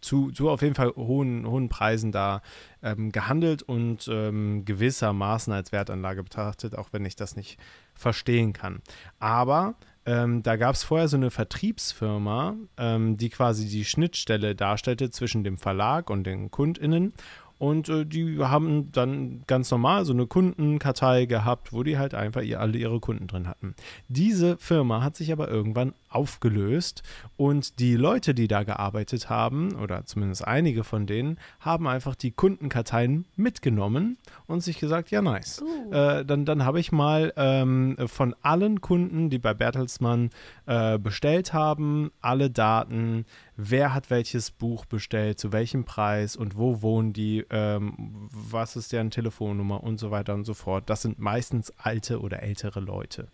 [0.01, 2.43] zu, zu auf jeden Fall hohen, hohen Preisen da
[2.83, 7.59] ähm, gehandelt und ähm, gewissermaßen als Wertanlage betrachtet, auch wenn ich das nicht
[7.95, 8.83] verstehen kann.
[9.19, 9.75] Aber
[10.07, 15.45] ähm, da gab es vorher so eine Vertriebsfirma, ähm, die quasi die Schnittstelle darstellte zwischen
[15.45, 17.15] dem Verlag und den KundInnen.
[17.59, 22.43] Und äh, die haben dann ganz normal so eine Kundenkartei gehabt, wo die halt einfach
[22.43, 23.75] ihr, alle ihre Kunden drin hatten.
[24.09, 27.03] Diese Firma hat sich aber irgendwann aufgelöst
[27.37, 32.31] und die Leute, die da gearbeitet haben, oder zumindest einige von denen, haben einfach die
[32.31, 35.63] Kundenkarteien mitgenommen und sich gesagt, ja nice.
[35.63, 35.93] Uh.
[35.93, 40.31] Äh, dann dann habe ich mal ähm, von allen Kunden, die bei Bertelsmann
[40.67, 46.83] äh, bestellt haben, alle Daten, wer hat welches Buch bestellt, zu welchem Preis und wo
[46.83, 50.89] wohnen die, ähm, was ist deren Telefonnummer und so weiter und so fort.
[50.91, 53.29] Das sind meistens alte oder ältere Leute.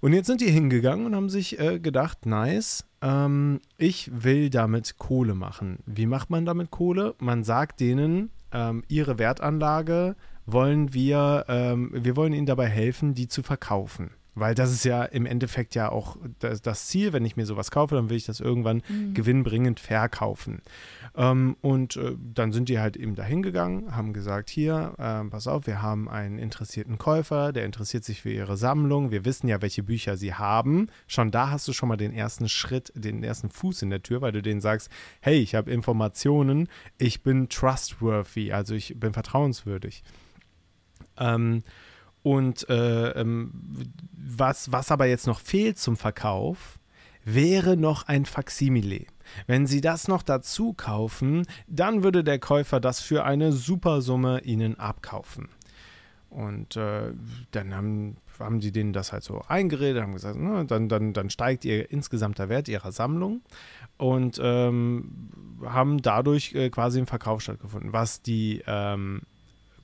[0.00, 4.98] Und jetzt sind die hingegangen und haben sich äh, gedacht, nice, ähm, ich will damit
[4.98, 5.80] Kohle machen.
[5.86, 7.14] Wie macht man damit Kohle?
[7.18, 13.28] Man sagt denen, ähm, ihre Wertanlage wollen wir, ähm, wir wollen ihnen dabei helfen, die
[13.28, 14.10] zu verkaufen.
[14.34, 17.94] Weil das ist ja im Endeffekt ja auch das, Ziel, wenn ich mir sowas kaufe,
[17.94, 19.14] dann will ich das irgendwann mhm.
[19.14, 20.62] gewinnbringend verkaufen.
[21.16, 25.46] Ähm, und äh, dann sind die halt eben dahin gegangen, haben gesagt, hier, äh, pass
[25.46, 29.10] auf, wir haben einen interessierten Käufer, der interessiert sich für ihre Sammlung.
[29.10, 30.88] Wir wissen ja, welche Bücher sie haben.
[31.08, 34.20] Schon da hast du schon mal den ersten Schritt, den ersten Fuß in der Tür,
[34.20, 34.90] weil du denen sagst,
[35.20, 40.04] hey, ich habe Informationen, ich bin trustworthy, also ich bin vertrauenswürdig.
[41.18, 41.62] Ähm,
[42.22, 43.52] und äh, ähm,
[44.12, 46.78] was, was aber jetzt noch fehlt zum Verkauf,
[47.24, 49.06] wäre noch ein Faksimile.
[49.46, 54.78] Wenn Sie das noch dazu kaufen, dann würde der Käufer das für eine Supersumme Ihnen
[54.78, 55.48] abkaufen.
[56.30, 57.12] Und äh,
[57.50, 61.28] dann haben, haben die denen das halt so eingeredet, haben gesagt, na, dann, dann, dann
[61.28, 63.42] steigt ihr insgesamter Wert ihrer Sammlung
[63.96, 65.30] und ähm,
[65.64, 67.92] haben dadurch äh, quasi einen Verkauf stattgefunden.
[67.92, 69.22] Was die ähm,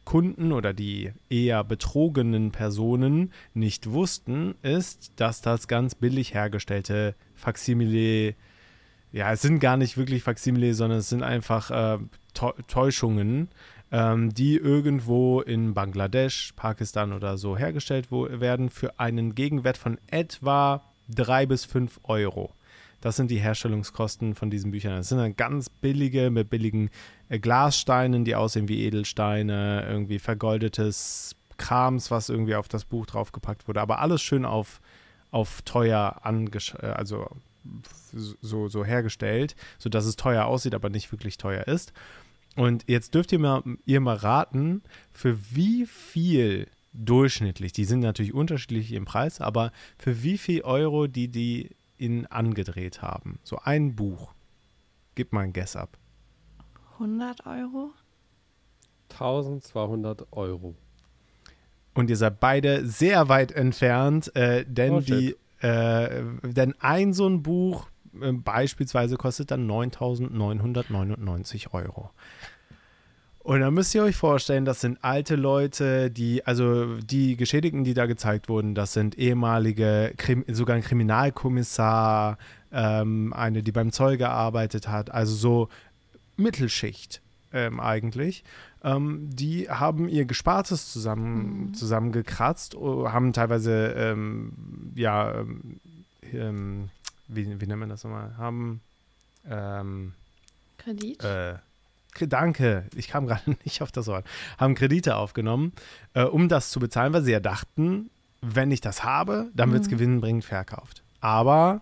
[0.06, 8.34] Kunden oder die eher betrogenen Personen nicht wussten, ist, dass das ganz billig hergestellte Faksimile
[9.12, 11.98] ja, es sind gar nicht wirklich Faksimile, sondern es sind einfach äh,
[12.66, 13.48] Täuschungen,
[13.90, 20.82] ähm, die irgendwo in Bangladesch, Pakistan oder so hergestellt werden für einen Gegenwert von etwa
[21.08, 22.50] drei bis fünf Euro.
[23.00, 24.96] Das sind die Herstellungskosten von diesen Büchern.
[24.96, 26.90] Das sind dann ganz billige, mit billigen
[27.28, 33.80] Glassteinen, die aussehen wie Edelsteine, irgendwie vergoldetes Krams, was irgendwie auf das Buch draufgepackt wurde.
[33.80, 34.80] Aber alles schön auf,
[35.30, 37.28] auf teuer angesch äh, also
[38.12, 41.92] so, so hergestellt, sodass es teuer aussieht, aber nicht wirklich teuer ist.
[42.54, 48.32] Und jetzt dürft ihr mal, ihr mal raten, für wie viel durchschnittlich, die sind natürlich
[48.32, 53.38] unterschiedlich im Preis, aber für wie viel Euro die die in angedreht haben.
[53.42, 54.32] So ein Buch.
[55.14, 55.98] Gib mal ein Guess ab.
[56.98, 57.90] 100 Euro?
[59.10, 60.74] 1200 Euro.
[61.94, 67.26] Und ihr seid beide sehr weit entfernt, äh, denn Oh, die, äh, denn ein so
[67.26, 67.88] ein Buch
[68.20, 72.10] äh, beispielsweise kostet dann 9.999 Euro.
[73.38, 77.94] Und dann müsst ihr euch vorstellen, das sind alte Leute, die, also die Geschädigten, die
[77.94, 82.38] da gezeigt wurden, das sind ehemalige, Krim, sogar ein Kriminalkommissar,
[82.72, 85.68] ähm, eine, die beim Zoll gearbeitet hat, also so
[86.36, 87.20] Mittelschicht
[87.52, 88.44] ähm, eigentlich.
[88.82, 94.52] Ähm, die haben ihr Gespartes zusammen, zusammengekratzt, oh, haben teilweise, ähm,
[94.94, 95.80] ja, ähm,
[96.32, 96.88] ähm,
[97.28, 98.36] wie, wie nennt man das nochmal?
[98.36, 98.80] Haben,
[99.48, 100.12] ähm,
[100.78, 101.22] Kredit?
[101.24, 101.54] äh,
[102.20, 104.26] danke, ich kam gerade nicht auf das Wort,
[104.58, 105.72] haben Kredite aufgenommen,
[106.14, 108.10] äh, um das zu bezahlen, weil sie ja dachten,
[108.42, 109.92] wenn ich das habe, dann wird es Mhm.
[109.92, 111.02] gewinnbringend verkauft.
[111.20, 111.80] Aber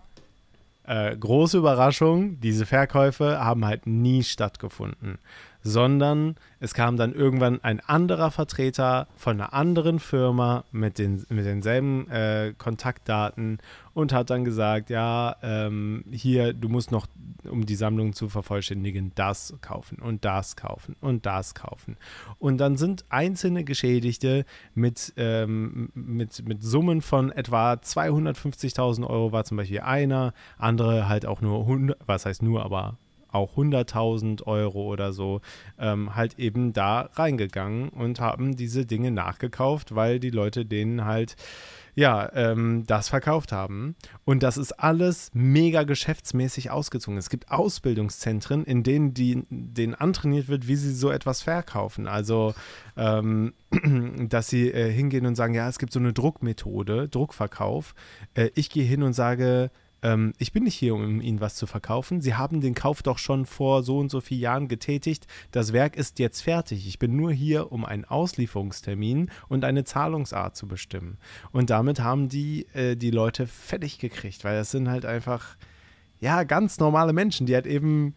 [0.87, 5.19] äh, große Überraschung, diese Verkäufe haben halt nie stattgefunden,
[5.65, 11.43] sondern es kam dann irgendwann ein anderer Vertreter von einer anderen Firma mit, den, mit
[11.43, 13.57] denselben äh, Kontaktdaten
[13.95, 17.07] und hat dann gesagt, ja, ähm, hier, du musst noch,
[17.49, 21.97] um die Sammlung zu vervollständigen, das kaufen und das kaufen und das kaufen.
[22.37, 29.45] Und dann sind einzelne Geschädigte mit, ähm, mit, mit Summen von etwa 250.000 Euro war
[29.45, 32.99] zum Beispiel einer, andere halt auch nur 100, was heißt nur, aber
[33.31, 35.41] auch 100.000 Euro oder so,
[35.79, 41.35] ähm, halt eben da reingegangen und haben diese Dinge nachgekauft, weil die Leute denen halt
[41.95, 43.95] ja, ähm, das verkauft haben.
[44.25, 47.17] Und das ist alles mega geschäftsmäßig ausgezogen.
[47.17, 52.07] Es gibt Ausbildungszentren, in denen die, denen antrainiert wird, wie sie so etwas verkaufen.
[52.07, 52.53] Also,
[52.97, 53.53] ähm,
[54.29, 57.95] dass sie äh, hingehen und sagen, ja, es gibt so eine Druckmethode, Druckverkauf.
[58.33, 59.71] Äh, ich gehe hin und sage,
[60.05, 62.21] ähm, ich bin nicht hier, um Ihnen was zu verkaufen.
[62.21, 65.25] Sie haben den Kauf doch schon vor so und so vielen Jahren getätigt.
[65.51, 66.87] Das Werk ist jetzt fertig.
[66.87, 71.17] Ich bin nur hier, um einen Auslieferungstermin und eine Zahlungsart zu bestimmen.
[71.51, 75.57] Und damit haben die äh, die Leute fertig gekriegt, weil das sind halt einfach,
[76.19, 78.13] ja, ganz normale Menschen, die halt eben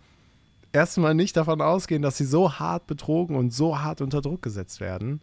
[0.72, 4.80] erstmal nicht davon ausgehen, dass sie so hart betrogen und so hart unter Druck gesetzt
[4.80, 5.22] werden.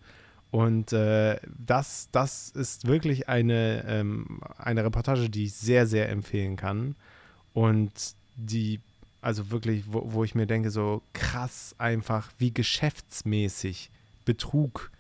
[0.56, 6.56] Und äh, das, das ist wirklich eine, ähm, eine Reportage, die ich sehr, sehr empfehlen
[6.56, 6.96] kann.
[7.54, 7.92] Und
[8.38, 8.80] die,
[9.22, 13.90] also wirklich, wo, wo ich mir denke, so krass einfach, wie geschäftsmäßig
[14.24, 14.92] Betrug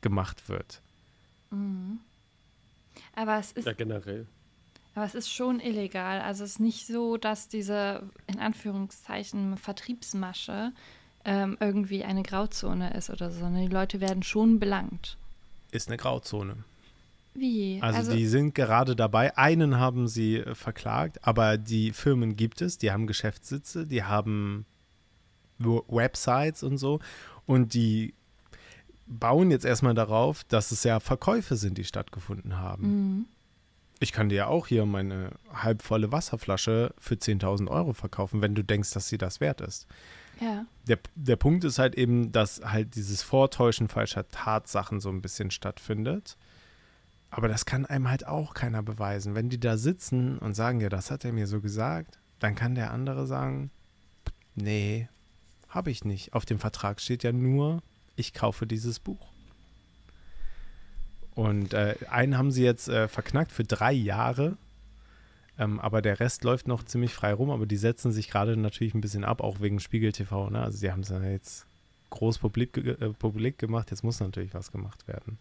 [0.00, 0.82] gemacht wird.
[1.52, 2.00] Mhm.
[3.14, 4.26] Aber es ist Ja, generell.
[4.96, 6.20] Aber es ist schon illegal.
[6.22, 10.72] Also es ist nicht so, dass diese in Anführungszeichen Vertriebsmasche
[11.24, 15.16] ähm, irgendwie eine Grauzone ist oder so, sondern die Leute werden schon belangt.
[15.70, 16.56] Ist eine Grauzone.
[17.34, 17.78] Wie?
[17.80, 19.36] Also, die sind gerade dabei.
[19.38, 24.66] Einen haben sie äh, verklagt, aber die Firmen gibt es, die haben Geschäftssitze, die haben
[25.58, 27.00] Websites und so.
[27.46, 28.14] Und die
[29.06, 32.86] bauen jetzt erstmal darauf, dass es ja Verkäufe sind, die stattgefunden haben.
[32.86, 33.26] Mhm.
[34.00, 38.64] Ich kann dir ja auch hier meine halbvolle Wasserflasche für 10.000 Euro verkaufen, wenn du
[38.64, 39.86] denkst, dass sie das wert ist.
[40.88, 45.50] Der, der Punkt ist halt eben, dass halt dieses Vortäuschen falscher Tatsachen so ein bisschen
[45.50, 46.36] stattfindet.
[47.30, 49.34] Aber das kann einem halt auch keiner beweisen.
[49.34, 52.74] Wenn die da sitzen und sagen, ja, das hat er mir so gesagt, dann kann
[52.74, 53.70] der andere sagen,
[54.54, 55.08] nee,
[55.68, 56.34] habe ich nicht.
[56.34, 57.82] Auf dem Vertrag steht ja nur,
[58.16, 59.32] ich kaufe dieses Buch.
[61.34, 64.58] Und äh, einen haben sie jetzt äh, verknackt für drei Jahre.
[65.58, 68.94] Ähm, aber der Rest läuft noch ziemlich frei rum, aber die setzen sich gerade natürlich
[68.94, 70.50] ein bisschen ab, auch wegen Spiegel TV.
[70.50, 70.62] Ne?
[70.62, 71.66] Also sie haben es ja jetzt
[72.10, 75.38] groß publik, äh, publik gemacht, jetzt muss natürlich was gemacht werden.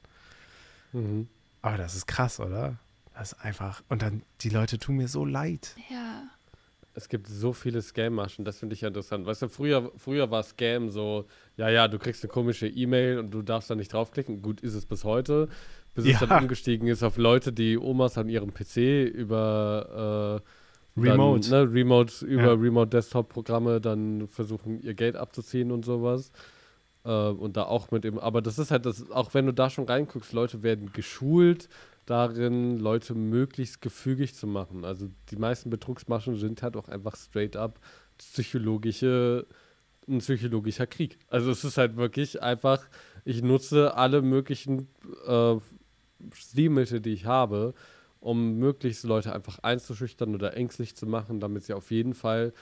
[0.94, 1.28] Mhm.
[1.62, 2.78] Aber das ist krass, oder?
[3.14, 3.84] Das ist einfach.
[3.90, 5.76] Und dann, die Leute tun mir so leid.
[5.90, 6.24] Ja.
[6.94, 9.26] Es gibt so viele Scam-Maschen, das finde ich ja interessant.
[9.26, 13.32] Weißt du, früher, früher war Scam so, ja, ja, du kriegst eine komische E-Mail und
[13.32, 14.42] du darfst da nicht draufklicken.
[14.42, 15.48] Gut ist es bis heute,
[15.96, 16.26] bis es Ja.
[16.26, 20.42] dann umgestiegen ist auf Leute, die Omas an ihrem PC über
[20.98, 21.50] äh, Remote.
[21.50, 22.54] Dann, ne, Remote, über Ja.
[22.54, 26.32] Remote-Desktop-Programme dann versuchen, ihr Geld abzuziehen und sowas.
[27.06, 29.70] Äh, und da auch mit dem, aber das ist halt das, auch wenn du da
[29.70, 31.70] schon reinguckst, Leute werden geschult
[32.12, 34.84] darin, Leute möglichst gefügig zu machen.
[34.84, 37.80] Also die meisten Betrugsmaschen sind halt auch einfach straight up
[38.18, 39.48] psychologische,
[40.08, 41.18] ein psychologischer Krieg.
[41.30, 42.84] Also es ist halt wirklich einfach,
[43.24, 44.90] ich nutze alle möglichen
[45.26, 45.56] äh,
[46.34, 47.74] Stilmittel, die ich habe,
[48.20, 52.54] um möglichst Leute einfach einzuschüchtern oder ängstlich zu machen, damit sie auf jeden Fall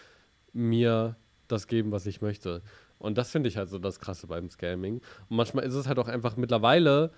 [0.54, 1.16] mir
[1.48, 2.62] das geben, was ich möchte.
[3.00, 5.02] Und das finde ich halt so das Krasse beim Scamming.
[5.30, 7.12] Und manchmal ist es halt auch einfach mittlerweile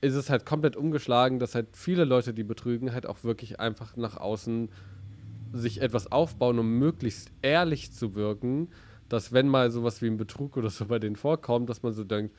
[0.00, 3.96] ist es halt komplett umgeschlagen, dass halt viele Leute, die betrügen, halt auch wirklich einfach
[3.96, 4.70] nach außen
[5.52, 8.68] sich etwas aufbauen, um möglichst ehrlich zu wirken,
[9.08, 12.04] dass wenn mal sowas wie ein Betrug oder so bei denen vorkommt, dass man so
[12.04, 12.34] denkt,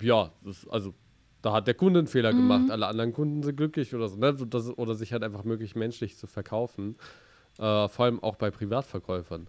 [0.00, 0.94] ja, das, also
[1.42, 2.38] da hat der Kunde einen Fehler mhm.
[2.38, 4.34] gemacht, alle anderen Kunden sind glücklich oder so, ne?
[4.34, 6.96] Das, oder sich halt einfach möglich menschlich zu verkaufen.
[7.58, 9.48] Äh, vor allem auch bei Privatverkäufern.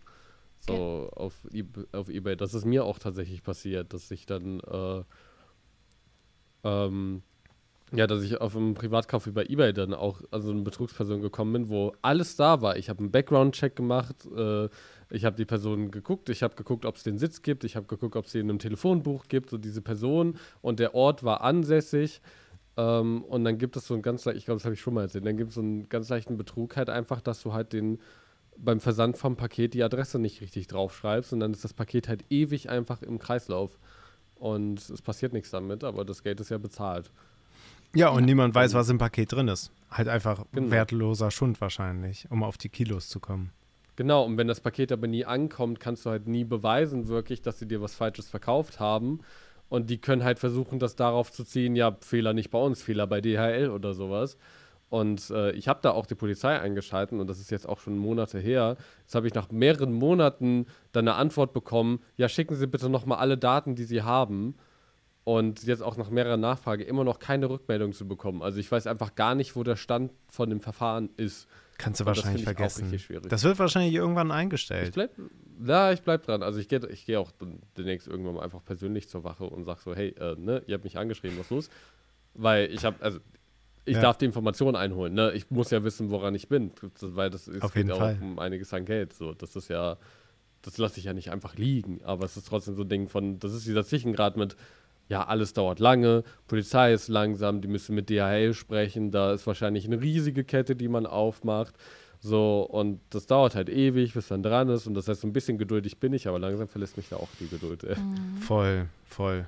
[0.60, 1.18] So ja.
[1.18, 2.36] auf, e auf Ebay.
[2.36, 5.04] Das ist mir auch tatsächlich passiert, dass ich dann äh,
[6.68, 7.22] ähm,
[7.94, 11.54] ja, dass ich auf einem Privatkauf über Ebay dann auch an so eine Betrugsperson gekommen
[11.54, 12.76] bin, wo alles da war.
[12.76, 14.68] Ich habe einen Background-Check gemacht, äh,
[15.10, 17.86] ich habe die Person geguckt, ich habe geguckt, ob es den Sitz gibt, ich habe
[17.88, 21.42] geguckt, ob es sie in einem Telefonbuch gibt, so diese Person und der Ort war
[21.42, 22.22] ansässig.
[22.76, 25.04] Ähm, und dann gibt es so einen ganz ich glaube, das habe ich schon mal
[25.04, 28.00] erzählt, dann gibt es so einen ganz leichten Betrug halt einfach, dass du halt den
[28.58, 32.26] beim Versand vom Paket die Adresse nicht richtig draufschreibst und dann ist das Paket halt
[32.30, 33.80] ewig einfach im Kreislauf.
[34.40, 37.12] Und es passiert nichts damit, aber das Geld ist ja bezahlt.
[37.96, 38.26] Ja, und ja.
[38.26, 39.72] niemand weiß, was im Paket drin ist.
[39.90, 40.72] Halt einfach genau.
[40.72, 43.52] wertloser Schund wahrscheinlich, um auf die Kilos zu kommen.
[43.96, 47.58] Genau, und wenn das Paket aber nie ankommt, kannst du halt nie beweisen wirklich, dass
[47.58, 49.22] sie dir was Falsches verkauft haben.
[49.70, 53.08] Und die können halt versuchen, das darauf zu ziehen, ja, Fehler nicht bei uns, Fehler
[53.08, 54.38] bei DHL oder sowas.
[54.90, 57.98] Und äh, ich habe da auch die Polizei eingeschalten und das ist jetzt auch schon
[57.98, 58.78] Monate her.
[59.02, 63.18] Jetzt habe ich nach mehreren Monaten dann eine Antwort bekommen, ja, schicken Sie bitte nochmal
[63.18, 64.56] alle Daten, die Sie haben.
[65.26, 68.42] Und jetzt auch nach mehrerer Nachfrage immer noch keine Rückmeldung zu bekommen.
[68.42, 71.50] Also ich weiß einfach gar nicht, wo der Stand von dem Verfahren ist.
[71.78, 72.98] Kannst du und wahrscheinlich vergessen.
[73.28, 74.88] Das wird wahrscheinlich irgendwann eingestellt.
[74.88, 75.12] Ich bleib,
[75.66, 76.44] ja, ich bleib dran.
[76.44, 77.32] Also ich gehe ich geh auch
[77.78, 80.86] demnächst irgendwann mal einfach persönlich zur Wache und sage so, hey, äh, ne, ihr habt
[80.86, 81.70] mich angeschrieben, was los?
[82.34, 83.20] Weil ich habe, also
[83.88, 84.02] ich ja.
[84.02, 85.14] darf die Informationen einholen.
[85.14, 85.32] Ne?
[85.34, 86.72] Ich muss ja wissen, woran ich bin,
[87.02, 88.18] weil das ist, Auf jeden geht Fall.
[88.18, 89.14] auch um einiges an Geld.
[89.14, 89.98] So, das ist ja,
[90.62, 92.02] das lasse ich ja nicht einfach liegen.
[92.04, 94.58] Aber es ist trotzdem so ein Ding von, das ist dieser Zwischengrad mit,
[95.08, 99.86] ja, alles dauert lange, Polizei ist langsam, die müssen mit DHL sprechen, da ist wahrscheinlich
[99.86, 101.76] eine riesige Kette, die man aufmacht.
[102.20, 104.88] So, und das dauert halt ewig, bis man dran ist.
[104.88, 107.30] Und das heißt, so ein bisschen geduldig bin ich, aber langsam verlässt mich da auch
[107.40, 107.84] die Geduld.
[107.84, 108.38] Mhm.
[108.42, 109.48] Voll, voll.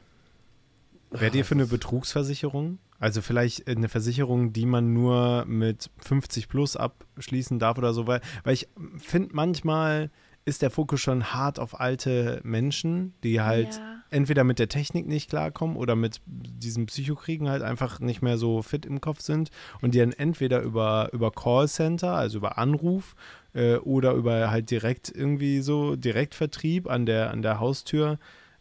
[1.11, 2.79] Wäre dir für eine Betrugsversicherung?
[2.99, 8.21] Also vielleicht eine Versicherung, die man nur mit 50 plus abschließen darf oder so, weil,
[8.43, 10.11] weil ich finde manchmal
[10.45, 14.01] ist der Fokus schon hart auf alte Menschen, die halt ja.
[14.09, 18.61] entweder mit der Technik nicht klarkommen oder mit diesen Psychokriegen halt einfach nicht mehr so
[18.61, 19.51] fit im Kopf sind
[19.81, 23.15] und die dann entweder über, über Callcenter, also über Anruf
[23.53, 28.17] äh, oder über halt direkt irgendwie so Direktvertrieb an der, an der Haustür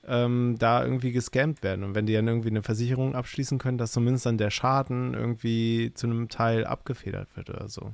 [0.07, 1.85] ähm, da irgendwie gescampt werden.
[1.85, 5.93] Und wenn die dann irgendwie eine Versicherung abschließen können, dass zumindest dann der Schaden irgendwie
[5.95, 7.93] zu einem Teil abgefedert wird oder so.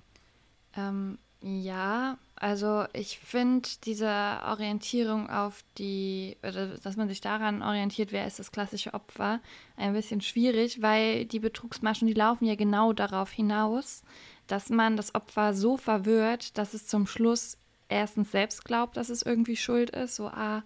[0.77, 4.09] Ähm, ja, also ich finde diese
[4.47, 9.41] Orientierung auf die, oder dass man sich daran orientiert, wer ist das klassische Opfer,
[9.77, 14.03] ein bisschen schwierig, weil die Betrugsmaschen, die laufen ja genau darauf hinaus,
[14.47, 19.23] dass man das Opfer so verwirrt, dass es zum Schluss erstens selbst glaubt, dass es
[19.23, 20.63] irgendwie schuld ist, so, ah,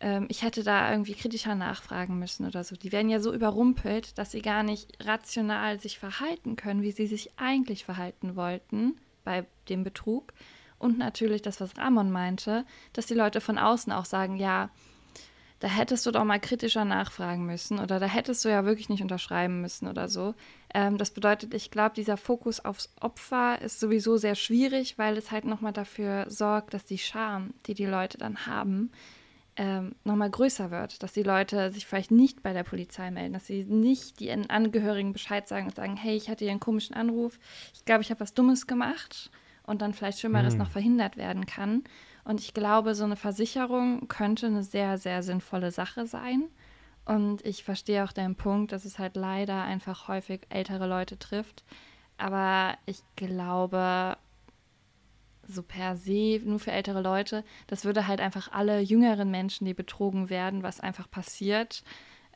[0.00, 2.74] ähm, ich hätte da irgendwie kritischer nachfragen müssen oder so.
[2.74, 7.06] Die werden ja so überrumpelt, dass sie gar nicht rational sich verhalten können, wie sie
[7.06, 10.32] sich eigentlich verhalten wollten bei dem Betrug.
[10.78, 14.70] Und natürlich das, was Ramon meinte, dass die Leute von außen auch sagen, ja,
[15.58, 19.02] da hättest du doch mal kritischer nachfragen müssen oder da hättest du ja wirklich nicht
[19.02, 20.34] unterschreiben müssen oder so.
[20.72, 25.30] Ähm, das bedeutet, ich glaube, dieser Fokus aufs Opfer ist sowieso sehr schwierig, weil es
[25.30, 28.90] halt nochmal dafür sorgt, dass die Scham, die die Leute dann haben,
[29.60, 33.46] ähm, nochmal größer wird, dass die Leute sich vielleicht nicht bei der Polizei melden, dass
[33.46, 37.38] sie nicht die Angehörigen Bescheid sagen und sagen, hey, ich hatte hier einen komischen Anruf,
[37.74, 39.30] ich glaube, ich habe was Dummes gemacht
[39.64, 40.60] und dann vielleicht Schlimmeres mhm.
[40.60, 41.84] noch verhindert werden kann.
[42.24, 46.44] Und ich glaube, so eine Versicherung könnte eine sehr, sehr sinnvolle Sache sein.
[47.04, 51.64] Und ich verstehe auch deinen Punkt, dass es halt leider einfach häufig ältere Leute trifft.
[52.16, 54.16] Aber ich glaube,
[55.50, 57.44] so per se nur für ältere Leute.
[57.66, 61.82] Das würde halt einfach alle jüngeren Menschen, die betrogen werden, was einfach passiert.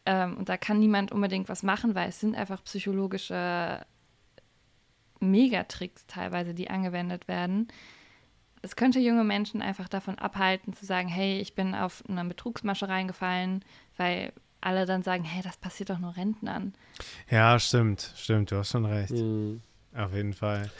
[0.06, 3.84] Ähm, und da kann niemand unbedingt was machen, weil es sind einfach psychologische
[5.20, 7.68] Megatricks teilweise, die angewendet werden.
[8.62, 12.88] es könnte junge Menschen einfach davon abhalten, zu sagen, hey, ich bin auf eine Betrugsmasche
[12.88, 13.62] reingefallen,
[13.98, 16.72] weil alle dann sagen, hey, das passiert doch nur Rentnern.
[17.30, 19.10] Ja, stimmt, stimmt, du hast schon recht.
[19.10, 19.60] Mhm.
[19.94, 20.70] Auf jeden Fall.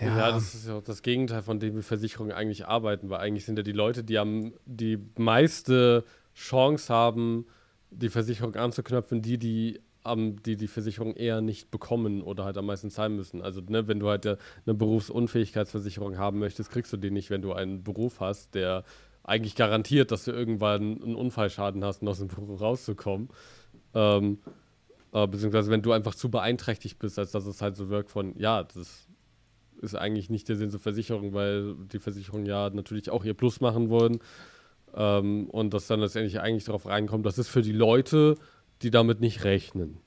[0.00, 0.18] Ja.
[0.18, 0.32] ja.
[0.32, 3.56] das ist ja auch das Gegenteil, von dem wir Versicherungen eigentlich arbeiten, weil eigentlich sind
[3.56, 7.46] ja die Leute, die am die meiste Chance haben,
[7.90, 12.66] die Versicherung anzuknöpfen, die, die um, die die Versicherung eher nicht bekommen oder halt am
[12.66, 13.40] meisten zahlen müssen.
[13.40, 17.52] Also, ne, wenn du halt eine Berufsunfähigkeitsversicherung haben möchtest, kriegst du die nicht, wenn du
[17.54, 18.84] einen Beruf hast, der
[19.22, 23.30] eigentlich garantiert, dass du irgendwann einen Unfallschaden hast, um aus dem Beruf rauszukommen.
[23.94, 24.38] Ähm,
[25.12, 28.38] äh, beziehungsweise wenn du einfach zu beeinträchtigt bist, als dass es halt so wirkt von,
[28.38, 29.03] ja, das
[29.80, 33.60] ist eigentlich nicht der Sinn zur Versicherung, weil die Versicherungen ja natürlich auch ihr Plus
[33.60, 34.18] machen wollen.
[34.94, 38.36] Ähm, und dass dann letztendlich eigentlich darauf reinkommt, das ist für die Leute,
[38.82, 39.98] die damit nicht rechnen.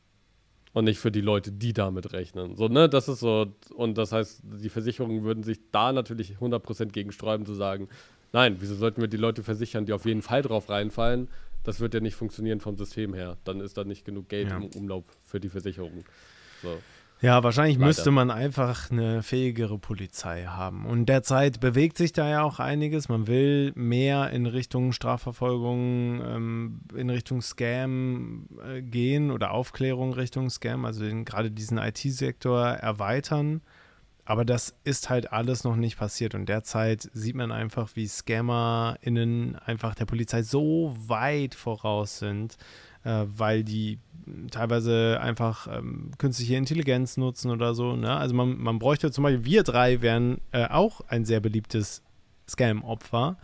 [0.74, 2.55] Und nicht für die Leute, die damit rechnen.
[2.55, 6.91] So, ne, das ist so, und das heißt, die Versicherungen würden sich da natürlich 100%
[6.91, 7.88] gegen sträuben, zu sagen,
[8.32, 11.30] nein, wieso sollten wir die Leute versichern, die auf jeden Fall drauf reinfallen?
[11.63, 13.38] Das wird ja nicht funktionieren vom System her.
[13.43, 14.57] Dann ist da nicht genug Geld ja.
[14.57, 16.05] im Umlauf für die Versicherung.
[16.61, 16.78] So.
[17.20, 17.88] Ja, wahrscheinlich Leider.
[17.88, 20.86] müsste man einfach eine fähigere Polizei haben.
[20.86, 23.09] Und derzeit bewegt sich da ja auch einiges.
[23.09, 30.51] Man will mehr in Richtung Strafverfolgung, ähm, in Richtung Scam äh, gehen oder Aufklärung Richtung
[30.51, 33.61] Scam, also den, gerade diesen IT-Sektor erweitern.
[34.24, 36.36] Aber das ist halt alles noch nicht passiert.
[36.36, 42.57] Und derzeit sieht man einfach, wie ScammerInnen einfach der Polizei so weit voraus sind,
[43.05, 43.99] äh, weil die
[44.51, 47.95] teilweise einfach ähm, künstliche Intelligenz nutzen oder so.
[47.95, 48.15] Ne?
[48.15, 52.03] Also man, man bräuchte zum Beispiel, wir drei wären äh, auch ein sehr beliebtes
[52.49, 53.38] Scam-Opfer,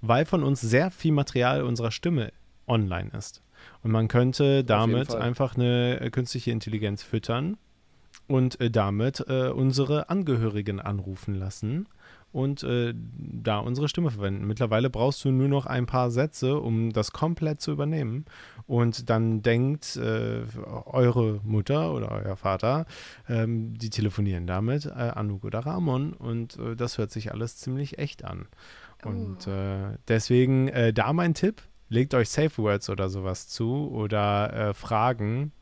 [0.00, 2.32] weil von uns sehr viel Material unserer Stimme
[2.66, 3.42] online ist.
[3.82, 7.56] Und man könnte damit einfach eine äh, künstliche Intelligenz füttern
[8.26, 11.88] und äh, damit äh, unsere Angehörigen anrufen lassen
[12.32, 14.46] und äh, da unsere Stimme verwenden.
[14.46, 18.26] Mittlerweile brauchst du nur noch ein paar Sätze, um das komplett zu übernehmen.
[18.66, 20.42] Und dann denkt äh,
[20.84, 22.84] eure Mutter oder euer Vater,
[23.28, 26.12] ähm, die telefonieren damit, äh, Anouk oder Ramon.
[26.12, 28.46] Und äh, das hört sich alles ziemlich echt an.
[29.04, 29.50] Und oh.
[29.50, 35.52] Äh, deswegen äh, da mein Tipp, legt euch Safe Words oder sowas zu oder Fragen.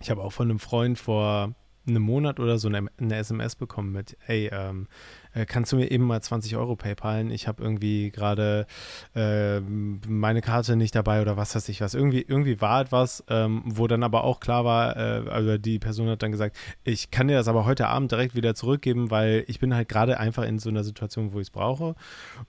[0.00, 1.54] Ich habe auch von einem Freund vor
[1.86, 4.88] einem Monat oder so eine, eine SMS bekommen mit, ey, ähm,
[5.34, 7.30] äh, kannst du mir eben mal 20 Euro PayPalen?
[7.30, 8.66] Ich habe irgendwie gerade
[9.14, 11.94] äh, meine Karte nicht dabei oder was weiß ich was.
[11.94, 16.08] Irgendwie, irgendwie war etwas, ähm, wo dann aber auch klar war, äh, also die Person
[16.08, 19.58] hat dann gesagt, ich kann dir das aber heute Abend direkt wieder zurückgeben, weil ich
[19.58, 21.94] bin halt gerade einfach in so einer Situation, wo ich es brauche.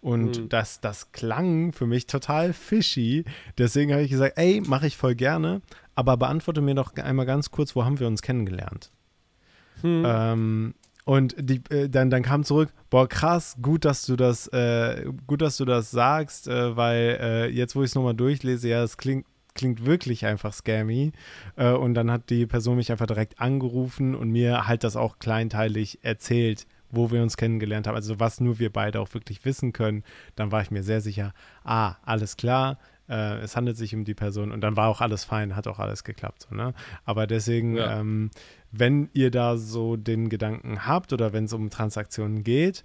[0.02, 0.50] Und mhm.
[0.50, 3.26] das, das klang für mich total fishy.
[3.58, 5.62] Deswegen habe ich gesagt, ey, mache ich voll gerne.
[5.96, 8.92] Aber beantworte mir doch einmal ganz kurz, wo haben wir uns kennengelernt?
[9.82, 10.04] Hm.
[10.06, 10.74] Ähm,
[11.06, 15.42] und die, äh, dann, dann kam zurück, boah, krass, gut, dass du das, äh, gut,
[15.42, 18.98] dass du das sagst, äh, weil äh, jetzt, wo ich es nochmal durchlese, ja, es
[18.98, 21.12] klingt, klingt wirklich einfach scammy.
[21.58, 25.20] Äh, und dann hat die Person mich einfach direkt angerufen und mir halt das auch
[25.20, 27.96] kleinteilig erzählt, wo wir uns kennengelernt haben.
[27.96, 30.04] Also was nur wir beide auch wirklich wissen können.
[30.36, 31.34] Dann war ich mir sehr sicher,
[31.64, 32.78] ah, alles klar,
[33.10, 35.80] äh, es handelt sich um die Person und dann war auch alles fein, hat auch
[35.80, 36.48] alles geklappt.
[36.50, 36.74] So, ne?
[37.06, 38.00] Aber deswegen, ja.
[38.00, 38.32] ähm,
[38.72, 42.84] wenn ihr da so den Gedanken habt oder wenn es um Transaktionen geht,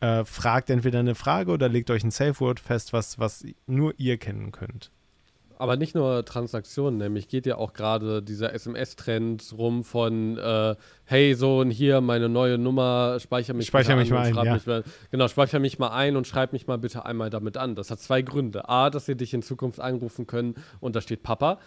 [0.00, 3.94] äh, fragt entweder eine Frage oder legt euch ein Safe Word fest, was, was nur
[3.98, 4.90] ihr kennen könnt.
[5.60, 11.34] Aber nicht nur Transaktionen, nämlich geht ja auch gerade dieser SMS-Trend rum von äh, hey
[11.34, 14.34] Sohn, hier meine neue Nummer, speicher mich, speicher mich mal ein.
[14.34, 14.54] Ja.
[14.54, 17.74] Mich mal, genau, speicher mich mal ein und schreib mich mal bitte einmal damit an.
[17.74, 18.70] Das hat zwei Gründe.
[18.70, 21.58] A, dass sie dich in Zukunft anrufen können und da steht Papa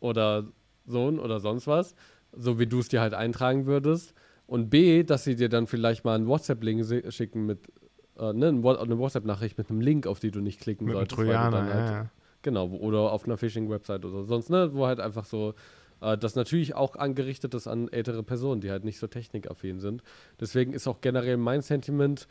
[0.00, 0.44] oder
[0.84, 1.94] Sohn oder sonst was,
[2.32, 4.12] so wie du es dir halt eintragen würdest.
[4.46, 7.72] Und B, dass sie dir dann vielleicht mal einen WhatsApp-Link schicken mit,
[8.18, 11.16] äh, ne, eine WhatsApp-Nachricht mit einem Link, auf die du nicht klicken mit solltest.
[11.16, 12.10] Trojaner, halt, ja, ja
[12.42, 15.54] Genau, oder auf einer Phishing-Website oder sonst, ne, wo halt einfach so
[16.00, 20.02] äh, das natürlich auch angerichtet ist an ältere Personen, die halt nicht so technikaffin sind.
[20.40, 22.26] Deswegen ist auch generell mein Sentiment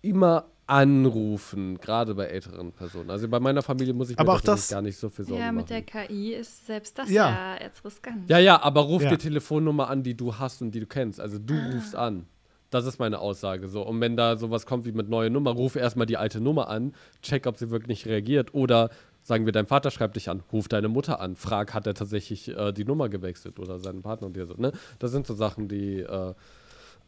[0.00, 3.10] immer anrufen, gerade bei älteren Personen.
[3.10, 5.40] Also bei meiner Familie muss ich mir aber auch das, gar nicht so viel Sorgen
[5.40, 5.46] machen.
[5.46, 8.28] Ja, mit der KI ist selbst das ja, ja jetzt riskant.
[8.28, 9.10] Ja, ja, aber ruf ja.
[9.10, 11.20] die Telefonnummer an, die du hast und die du kennst.
[11.20, 11.70] Also du ah.
[11.74, 12.26] rufst an.
[12.70, 13.82] Das ist meine Aussage so.
[13.82, 16.94] Und wenn da sowas kommt wie mit neue Nummer, ruf erstmal die alte Nummer an,
[17.22, 18.52] check, ob sie wirklich reagiert.
[18.54, 18.90] Oder
[19.22, 22.48] sagen wir, dein Vater schreibt dich an, ruf deine Mutter an, frag, hat er tatsächlich
[22.48, 24.54] äh, die Nummer gewechselt oder seinen Partner und dir so.
[24.54, 24.72] Ne?
[24.98, 26.34] Das sind so Sachen, die äh,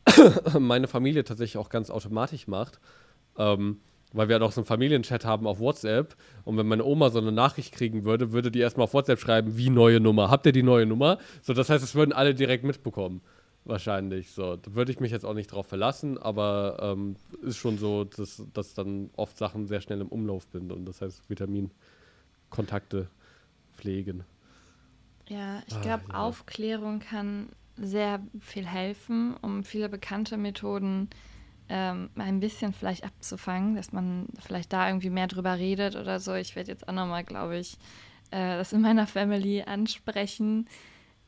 [0.58, 2.80] meine Familie tatsächlich auch ganz automatisch macht.
[3.36, 3.80] Ähm,
[4.12, 6.16] weil wir halt auch so einen Familienchat haben auf WhatsApp.
[6.44, 9.56] Und wenn meine Oma so eine Nachricht kriegen würde, würde die erstmal auf WhatsApp schreiben,
[9.56, 10.30] wie neue Nummer.
[10.30, 11.18] Habt ihr die neue Nummer?
[11.42, 13.20] So, das heißt, es würden alle direkt mitbekommen.
[13.64, 14.32] Wahrscheinlich.
[14.32, 14.56] So.
[14.56, 18.42] Da würde ich mich jetzt auch nicht drauf verlassen, aber ähm, ist schon so, dass,
[18.52, 23.08] dass dann oft Sachen sehr schnell im Umlauf sind und das heißt Vitaminkontakte
[23.74, 24.24] pflegen.
[25.28, 26.12] Ja, ich Ah, glaube, ja.
[26.14, 31.08] Aufklärung kann sehr viel helfen, um viele bekannte Methoden
[31.68, 36.34] ähm, ein bisschen vielleicht abzufangen, dass man vielleicht da irgendwie mehr drüber redet oder so.
[36.34, 37.78] Ich werde jetzt auch nochmal, glaube ich,
[38.30, 40.68] äh, das in meiner Family ansprechen.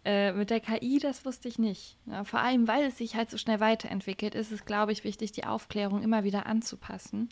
[0.05, 1.97] Äh, mit der KI, das wusste ich nicht.
[2.07, 5.31] Ja, vor allem, weil es sich halt so schnell weiterentwickelt, ist es, glaube ich, wichtig,
[5.33, 7.29] die Aufklärung immer wieder anzupassen.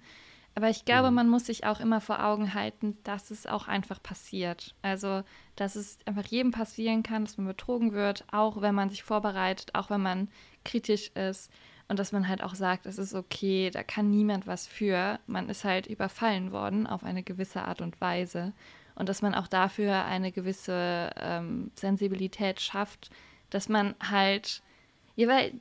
[0.55, 1.15] Aber ich glaube, Mhm.
[1.17, 4.75] man muss sich auch immer vor Augen halten, dass es auch einfach passiert.
[4.83, 5.23] Also,
[5.57, 9.75] dass es einfach jedem passieren kann, dass man betrogen wird, auch wenn man sich vorbereitet,
[9.75, 10.29] auch wenn man
[10.65, 11.51] kritisch ist.
[11.89, 15.19] Und dass man halt auch sagt, es ist okay, da kann niemand was für.
[15.27, 18.53] Man ist halt überfallen worden auf eine gewisse Art und Weise.
[19.01, 23.11] Und dass man auch dafür eine gewisse ähm, Sensibilität schafft,
[23.49, 24.63] dass man halt,
[25.17, 25.55] ja, weil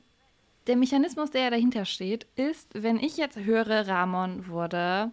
[0.66, 5.10] der Mechanismus, der ja dahinter steht, ist, wenn ich jetzt höre, Ramon wurde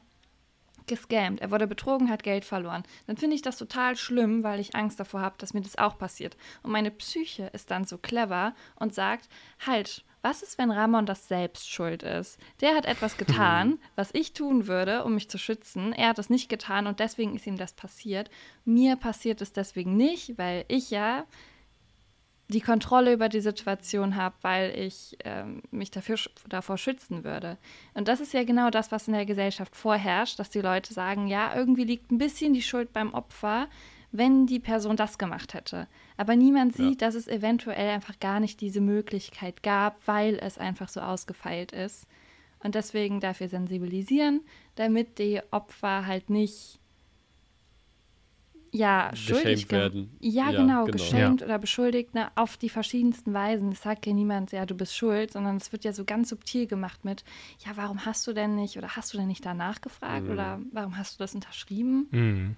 [0.88, 4.76] gescammt, er wurde betrogen, hat Geld verloren, dann finde ich das total schlimm, weil ich
[4.76, 6.36] Angst davor habe, dass mir das auch passiert.
[6.64, 9.30] Und meine Psyche ist dann so clever und sagt,
[9.66, 12.40] halt, was ist, wenn Ramon das selbst schuld ist?
[12.62, 15.94] Der hat etwas getan, was ich tun würde, um mich zu schützen.
[15.94, 18.30] Er hat es nicht getan und deswegen ist ihm das passiert.
[18.66, 21.26] Mir passiert es deswegen nicht, weil ich ja
[22.50, 27.58] die Kontrolle über die Situation habe, weil ich ähm, mich dafür, davor schützen würde.
[27.94, 31.28] Und das ist ja genau das, was in der Gesellschaft vorherrscht, dass die Leute sagen,
[31.28, 33.68] ja, irgendwie liegt ein bisschen die Schuld beim Opfer,
[34.12, 35.88] wenn die Person das gemacht hätte.
[36.18, 36.86] Aber niemand Ja.
[36.90, 41.72] sieht, dass es eventuell einfach gar nicht diese Möglichkeit gab, weil es einfach so ausgefeilt
[41.72, 42.08] ist.
[42.64, 44.42] Und deswegen dafür sensibilisieren,
[44.76, 46.80] damit die Opfer halt nicht
[48.72, 50.18] ja, schuldig werden.
[50.20, 50.92] Ja, Ja, genau, genau.
[50.92, 53.72] geschämt oder beschuldigt ne, auf die verschiedensten Weisen.
[53.72, 56.68] Es sagt ja niemand, ja, du bist schuld, sondern es wird ja so ganz subtil
[56.68, 57.24] gemacht mit,
[57.66, 60.32] ja, warum hast du denn nicht oder hast du denn nicht danach gefragt Mhm.
[60.34, 62.08] oder warum hast du das unterschrieben?
[62.12, 62.56] Mhm.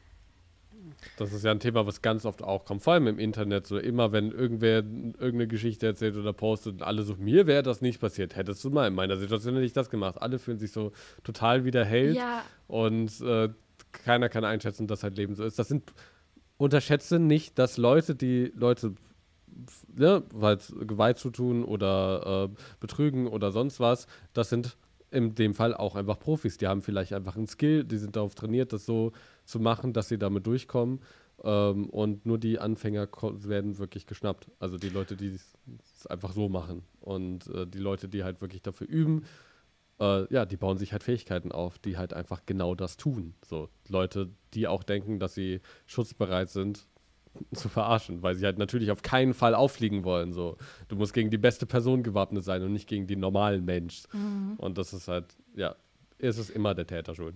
[1.18, 3.68] Das ist ja ein Thema, was ganz oft auch kommt, vor allem im Internet.
[3.68, 7.82] So immer, wenn irgendwer irgendeine Geschichte erzählt oder postet und alle so, mir wäre das
[7.82, 10.22] nicht passiert, hättest du mal in meiner Situation hätte ich das gemacht.
[10.22, 10.92] Alle fühlen sich so
[11.24, 13.50] total wie der Held Ja, und äh,
[13.92, 15.58] keiner kann einschätzen, dass halt Leben so ist.
[15.60, 15.94] Das sind,
[16.58, 18.94] unterschätze nicht, dass Leute, die Leute
[19.96, 24.78] ne, halt Gewalt zu tun oder äh, betrügen oder sonst was, das sind
[25.12, 26.58] in dem Fall auch einfach Profis.
[26.58, 29.12] Die haben vielleicht einfach einen Skill, die sind darauf trainiert, das so
[29.46, 31.00] zu machen, dass sie damit durchkommen.
[31.44, 34.52] Ähm, und nur die Anfänger werden wirklich geschnappt.
[34.60, 36.84] Also die Leute, die es einfach so machen.
[37.00, 39.24] Und äh, die Leute, die halt wirklich dafür üben,
[40.00, 43.34] äh, ja, die bauen sich halt Fähigkeiten auf, die halt einfach genau das tun.
[43.46, 46.88] So Leute, die auch denken, dass sie schutzbereit sind,
[47.54, 50.34] zu verarschen, weil sie halt natürlich auf keinen Fall auffliegen wollen.
[50.34, 54.04] So, du musst gegen die beste Person gewappnet sein und nicht gegen den normalen Mensch.
[54.58, 55.26] Und das ist halt,
[55.56, 55.76] ja,
[56.18, 57.36] es ist immer der Täter schuld.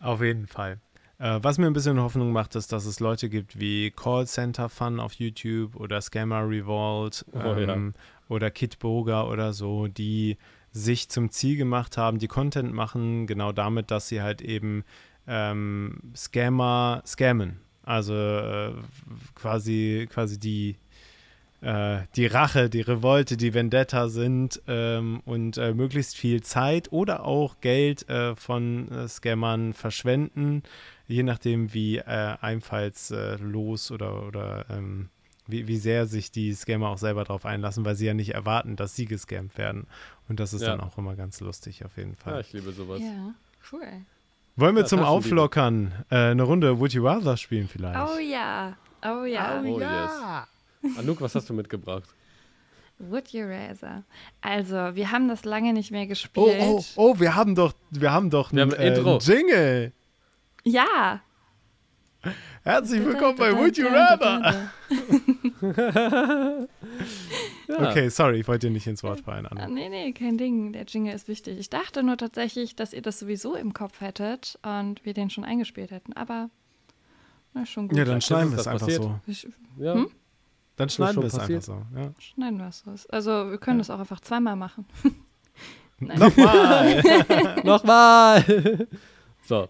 [0.00, 0.80] Auf jeden Fall.
[1.18, 5.00] Äh, was mir ein bisschen Hoffnung macht, ist, dass es Leute gibt wie Callcenter Fun
[5.00, 7.74] auf YouTube oder Scammer Revolt Oh, ja.
[7.74, 7.94] ähm,
[8.28, 10.36] oder Kid Boga oder so, die
[10.70, 14.84] sich zum Ziel gemacht haben, die Content machen, genau damit, dass sie halt eben
[15.26, 17.60] ähm, Scammer scammen.
[17.88, 18.72] Also äh,
[19.34, 20.76] quasi, quasi die,
[21.62, 27.24] äh, die Rache, die Revolte, die Vendetta sind ähm, und äh, möglichst viel Zeit oder
[27.24, 30.64] auch Geld äh, von äh, Scammern verschwenden,
[31.06, 35.08] je nachdem, wie äh, einfallslos oder, oder ähm,
[35.46, 38.76] wie, wie sehr sich die Scammer auch selber darauf einlassen, weil sie ja nicht erwarten,
[38.76, 39.86] dass sie gescammt werden.
[40.28, 40.76] Und das ist Ja.
[40.76, 42.34] dann auch immer ganz lustig auf jeden Fall.
[42.34, 43.00] Ja, ich liebe sowas.
[43.00, 43.34] ja,
[43.72, 44.04] cool.
[44.58, 45.00] Wollen wir Ja, zum.
[45.04, 47.96] Auflockern äh, eine Runde Would You Rather spielen vielleicht?
[47.96, 49.62] Oh ja, oh ja.
[49.64, 50.98] Oh, yes.
[50.98, 52.02] Anouk, was hast du mitgebracht?
[52.98, 54.02] Would you rather?
[54.40, 56.56] Also, wir haben das lange nicht mehr Oh, gespielt.
[56.60, 59.18] oh, oh, wir haben doch, wir haben doch Wir ein, haben ein äh, Intro.
[59.18, 59.92] Jingle.
[60.64, 61.20] Ja.
[62.64, 64.70] Herzlich willkommen bei Would You Rather.
[67.68, 67.90] Ja.
[67.90, 69.68] Okay, sorry, ich wollte dir nicht ins Wort fallen, Ah, Anna.
[69.68, 70.72] nee, nee, kein Ding.
[70.72, 71.58] Der Jingle ist wichtig.
[71.58, 75.44] Ich dachte nur tatsächlich, dass ihr das sowieso im Kopf hättet und wir den schon
[75.44, 76.14] eingespielt hätten.
[76.14, 76.48] Aber
[77.52, 77.98] na, schon gut.
[77.98, 79.02] Ja, dann schneiden wir es einfach passiert.
[79.02, 79.20] so.
[79.26, 79.46] Ich,
[79.78, 79.94] Ja.
[79.94, 80.10] Hm?
[80.76, 81.82] Dann schneiden wir es einfach so.
[81.96, 82.12] Ja.
[82.20, 82.92] schneiden wir es so.
[83.10, 84.86] Also, wir können das auch einfach zweimal machen.
[85.98, 86.18] Nein.
[86.20, 87.02] Nochmal.
[87.64, 88.86] Nochmal!
[89.42, 89.68] so,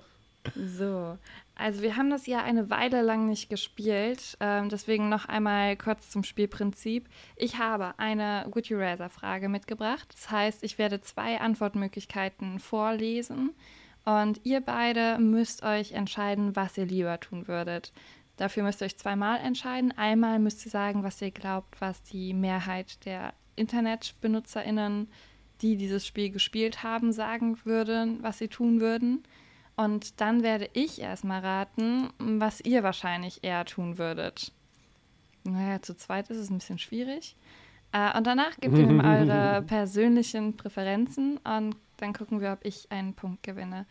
[0.55, 1.17] So,
[1.59, 6.09] also wir haben das ja eine Weile lang nicht gespielt, ähm, deswegen noch einmal kurz
[6.09, 7.09] zum Spielprinzip.
[7.37, 10.09] Ich habe eine Would You Rather Frage mitgebracht.
[10.13, 13.51] Das heißt, ich werde zwei Antwortmöglichkeiten vorlesen
[14.05, 17.93] und ihr beide müsst euch entscheiden, was ihr lieber tun würdet.
[18.37, 19.93] Dafür müsst ihr euch zweimal entscheiden.
[19.99, 25.09] Einmal müsst ihr sagen, was ihr glaubt, was die Mehrheit der InternetbenutzerInnen,
[25.61, 29.25] die dieses Spiel gespielt haben, sagen würden, was sie tun würden.
[29.79, 34.51] Und dann werde ich erstmal raten, was ihr wahrscheinlich eher tun würdet.
[35.45, 37.37] Naja, zu zweit ist es ein bisschen schwierig.
[37.93, 42.91] Äh, und danach gebt ihr mir eure persönlichen Präferenzen und dann gucken wir, ob ich
[42.91, 43.87] einen Punkt gewinne.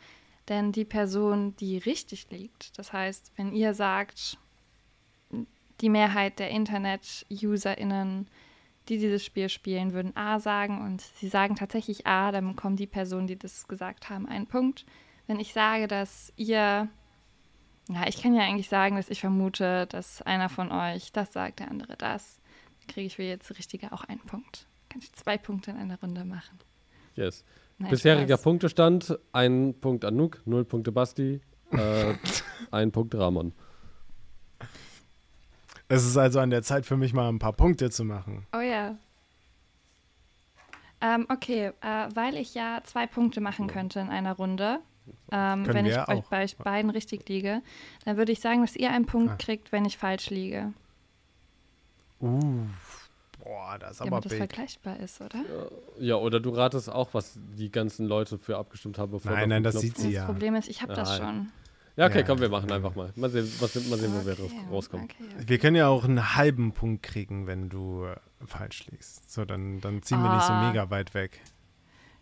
[0.49, 4.37] Denn die Person, die richtig liegt, das heißt, wenn ihr sagt,
[5.79, 8.27] die Mehrheit der Internet-UserInnen,
[8.89, 12.87] die dieses Spiel spielen, würden A sagen und sie sagen tatsächlich A, dann bekommen die
[12.87, 14.85] Personen, die das gesagt haben, einen Punkt.
[15.27, 16.87] Wenn ich sage, dass ihr,
[17.89, 21.59] ja, ich kann ja eigentlich sagen, dass ich vermute, dass einer von euch das sagt,
[21.59, 22.39] der andere das,
[22.79, 24.65] dann kriege ich für jetzt Richtige auch einen Punkt.
[24.89, 26.57] Kann ich zwei Punkte in einer Runde machen.
[27.15, 27.43] Yes.
[27.77, 28.43] Nein, Bisheriger Spaß.
[28.43, 32.13] Punktestand: ein Punkt Anouk, null Punkte Basti, äh,
[32.71, 33.53] ein Punkt Ramon.
[35.89, 38.45] Es ist also an der Zeit für mich mal ein paar Punkte zu machen.
[38.53, 38.97] Oh ja.
[40.99, 44.79] Ähm, okay, äh, weil ich ja zwei Punkte machen könnte in einer Runde,
[45.31, 46.23] ähm, wenn ich auch.
[46.29, 47.61] bei euch beiden richtig liege,
[48.05, 49.35] dann würde ich sagen, dass ihr einen Punkt Ah.
[49.37, 50.73] kriegt, wenn ich falsch liege.
[52.19, 52.65] Uh,
[53.43, 54.37] boah, das ist aber Damit das big.
[54.39, 55.43] vergleichbar ist, oder?
[55.99, 59.63] Ja, oder du ratest auch, was die ganzen Leute für abgestimmt haben, bevor Nein, nein,
[59.63, 60.25] das Knopf- sieht sie Das ja.
[60.25, 61.49] Problem ist, ich habe das schon.
[61.95, 62.25] Ja, okay, Ja.
[62.25, 63.11] komm, wir machen einfach mal.
[63.15, 64.37] Mal sehen, was, mal sehen wo wir
[64.71, 65.05] rauskommen.
[65.05, 65.43] okay, okay.
[65.47, 69.31] Wir können ja auch einen halben Punkt kriegen, wenn du äh, falsch liegst.
[69.31, 70.67] So, dann, dann ziehen wir nicht so Ah.
[70.69, 71.39] mega weit weg.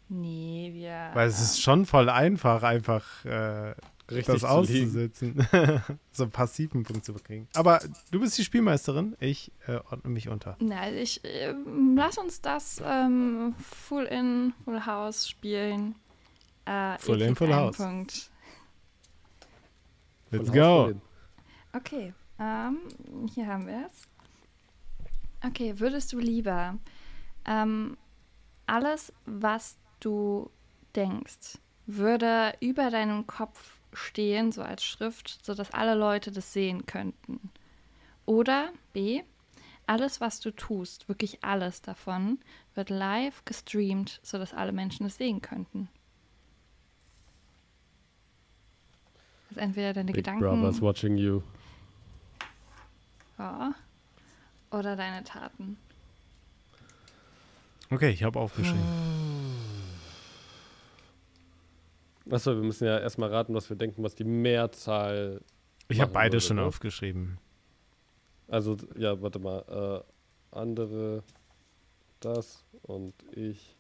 [0.08, 1.12] Nee, wir.
[1.14, 3.74] Weil es ist schon voll einfach, einfach äh,
[4.10, 5.48] Richtig das auszusitzen.
[6.12, 7.48] so einen passiven Punkt zu bekriegen.
[7.56, 7.80] Aber
[8.12, 10.58] du bist die Spielmeisterin, ich äh, ordne mich unter.
[10.60, 15.96] Na, ich ähm, lass uns das ähm, Full in, Full House spielen.
[16.66, 17.78] Äh, Full in, Full House.
[17.78, 18.30] Punkt.
[20.30, 20.94] Let's go.
[21.74, 22.78] Okay, ähm,
[23.34, 24.08] hier haben wir es.
[25.48, 26.78] Okay, würdest du lieber
[27.46, 27.98] ähm,
[28.68, 30.52] alles, was du
[30.96, 37.52] denkst, würde über deinem Kopf stehen, so als Schrift, sodass alle Leute das sehen könnten?
[38.26, 39.24] Oder B,
[39.88, 42.40] alles, was du tust, wirklich alles davon,
[42.74, 45.90] wird live gestreamt, sodass alle Menschen es sehen könnten?
[49.50, 51.42] Also entweder deine Big Gedanken Brother's watching you.
[53.38, 53.74] ja,
[54.72, 55.78] oder deine Taten.
[57.92, 59.35] Okay, ich habe aufgeschrieben.
[62.30, 65.42] Achso, wir müssen ja erstmal raten, was wir denken, was die Mehrzahl.
[65.90, 66.64] Ich habe beide würde, schon ne?
[66.64, 67.38] aufgeschrieben.
[68.48, 70.04] Also, ja, warte mal.
[70.04, 71.24] Äh, andere,
[72.20, 73.76] das und ich.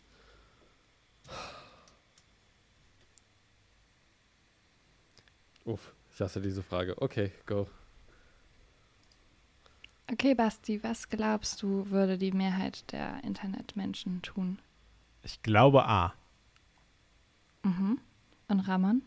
[5.63, 7.01] Uff, ich hasse diese Frage.
[7.01, 7.67] Okay, go.
[10.11, 14.59] Okay, Basti, was glaubst du, würde die Mehrheit der Internetmenschen tun?
[15.23, 16.13] Ich glaube A.
[17.63, 17.99] Mhm.
[18.47, 19.01] Und Ramon?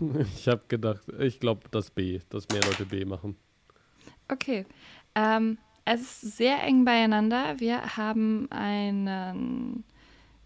[0.36, 3.36] Ich habe gedacht, ich glaube, das B, dass mehr Leute B machen.
[4.28, 4.66] Okay.
[5.14, 7.60] Ähm, es ist sehr eng beieinander.
[7.60, 9.84] Wir haben einen,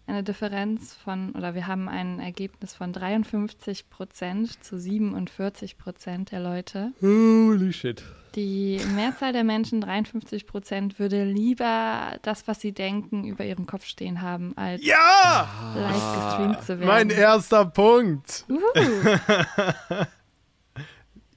[0.09, 6.39] eine Differenz von, oder wir haben ein Ergebnis von 53 Prozent zu 47 Prozent der
[6.41, 6.91] Leute.
[7.01, 8.03] Holy shit.
[8.35, 13.85] Die Mehrzahl der Menschen, 53 Prozent, würde lieber das, was sie denken, über ihrem Kopf
[13.85, 15.47] stehen haben, als Ja!
[15.75, 16.87] live gestreamt zu werden.
[16.87, 18.45] Mein erster Punkt.
[18.49, 18.61] Uhu,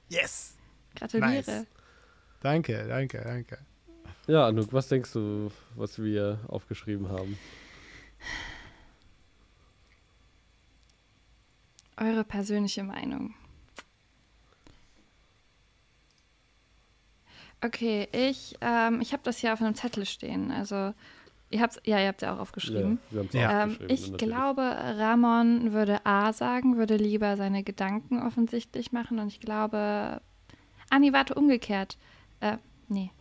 [0.09, 0.55] Yes.
[0.95, 1.31] gratuliere.
[1.31, 1.65] Nice.
[2.41, 3.57] Danke, danke, danke.
[4.27, 7.37] Ja, Anouk, was denkst du, was wir aufgeschrieben haben?
[12.03, 13.33] Eure persönliche Meinung.
[17.61, 20.51] Okay, ich, ähm, ich habe das hier auf einem Zettel stehen.
[20.51, 20.93] Also,
[21.49, 22.99] ihr habt ja, ihr habt ja auch aufgeschrieben.
[23.09, 23.63] wir haben's Ja.
[23.63, 24.33] Ähm, aufgeschrieben, ich natürlich.
[24.33, 29.19] glaube, Ramon würde A sagen, würde lieber seine Gedanken offensichtlich machen.
[29.19, 30.21] Und ich glaube,
[30.89, 31.97] ah nee, warte, umgekehrt.
[32.41, 32.57] Äh,
[32.89, 33.11] nee,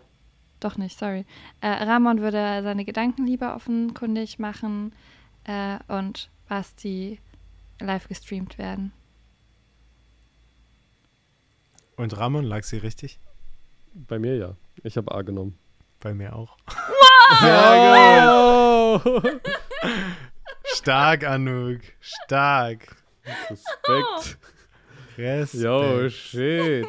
[0.59, 1.25] doch nicht, sorry.
[1.61, 4.93] Äh, Ramon würde seine Gedanken lieber offenkundig machen
[5.45, 7.21] äh, und Basti
[7.81, 8.93] live gestreamt werden.
[11.97, 13.21] Und Ramon, lag sie richtig?
[13.95, 14.57] Bei mir ja.
[14.83, 15.59] Ich habe A genommen.
[16.01, 16.57] Bei mir auch.
[17.43, 19.01] Oh!
[20.65, 21.81] Stark, Anouk.
[22.01, 22.97] Stark.
[23.51, 24.39] Respekt.
[25.19, 25.63] Respekt.
[25.63, 26.87] Yo, shit.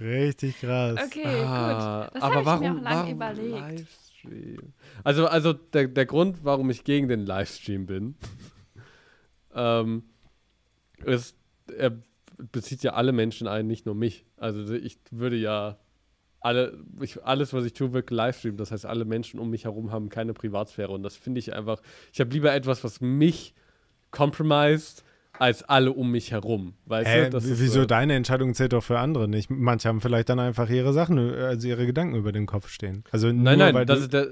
[0.00, 0.98] Richtig krass.
[1.06, 2.14] Okay, Ah, gut.
[2.14, 3.78] Das aber habe ich warum, mir auch lange warum überlegt.
[3.80, 4.72] Livestream?
[5.04, 8.14] Also, also der, der Grund, warum ich gegen den Livestream bin,
[9.54, 10.04] ähm,
[11.04, 11.36] ist,
[11.76, 11.92] er
[12.52, 14.24] bezieht ja alle Menschen ein, nicht nur mich.
[14.36, 15.78] Also ich würde ja
[16.40, 18.58] alle, ich, alles, was ich tue, wird livestreamt.
[18.58, 20.90] Das heißt, alle Menschen um mich herum haben keine Privatsphäre.
[20.90, 21.82] Und das finde ich einfach,
[22.12, 23.54] ich habe lieber etwas, was mich
[24.10, 25.04] compromised,
[25.38, 26.74] als alle um mich herum.
[26.86, 27.38] Weißt Hä, du?
[27.38, 29.48] Ist, wieso äh, deine Entscheidung zählt doch für andere nicht?
[29.48, 33.04] Manche haben vielleicht dann einfach ihre Sachen, also ihre Gedanken über den Kopf stehen.
[33.10, 34.28] Also Nein, nur, nein, weil das ist der,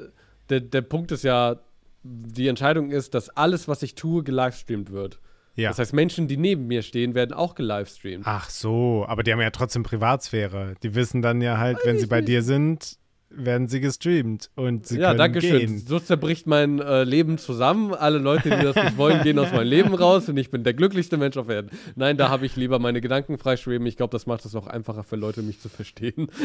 [0.50, 1.60] der, der Punkt ist ja,
[2.02, 5.18] die Entscheidung ist, dass alles, was ich tue, gelivestreamt wird.
[5.58, 5.68] Ja.
[5.70, 8.24] Das heißt, Menschen, die neben mir stehen, werden auch gelivestreamt.
[8.26, 10.74] Ach so, aber die haben ja trotzdem Privatsphäre.
[10.82, 12.96] Die wissen dann ja halt, wenn sie bei dir sind,
[13.30, 15.78] werden sie gestreamt und sie ja, können danke schön.
[15.78, 17.92] So zerbricht mein äh, Leben zusammen.
[17.92, 20.72] Alle Leute, die das nicht wollen, gehen aus meinem Leben raus und ich bin der
[20.72, 21.70] glücklichste Mensch auf Erden.
[21.94, 23.86] Nein, da habe ich lieber meine Gedanken freischweben.
[23.86, 26.28] Ich glaube, das macht es auch einfacher für Leute, mich zu verstehen.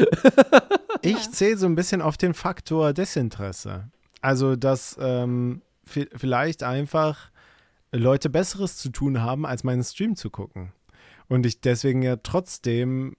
[1.02, 3.90] Ich zähle so ein bisschen auf den Faktor Desinteresse.
[4.22, 7.28] Also, dass ähm, vi- vielleicht einfach
[7.96, 10.72] Leute Besseres zu tun haben, als meinen Stream zu gucken.
[11.28, 13.16] Und ich deswegen ja trotzdem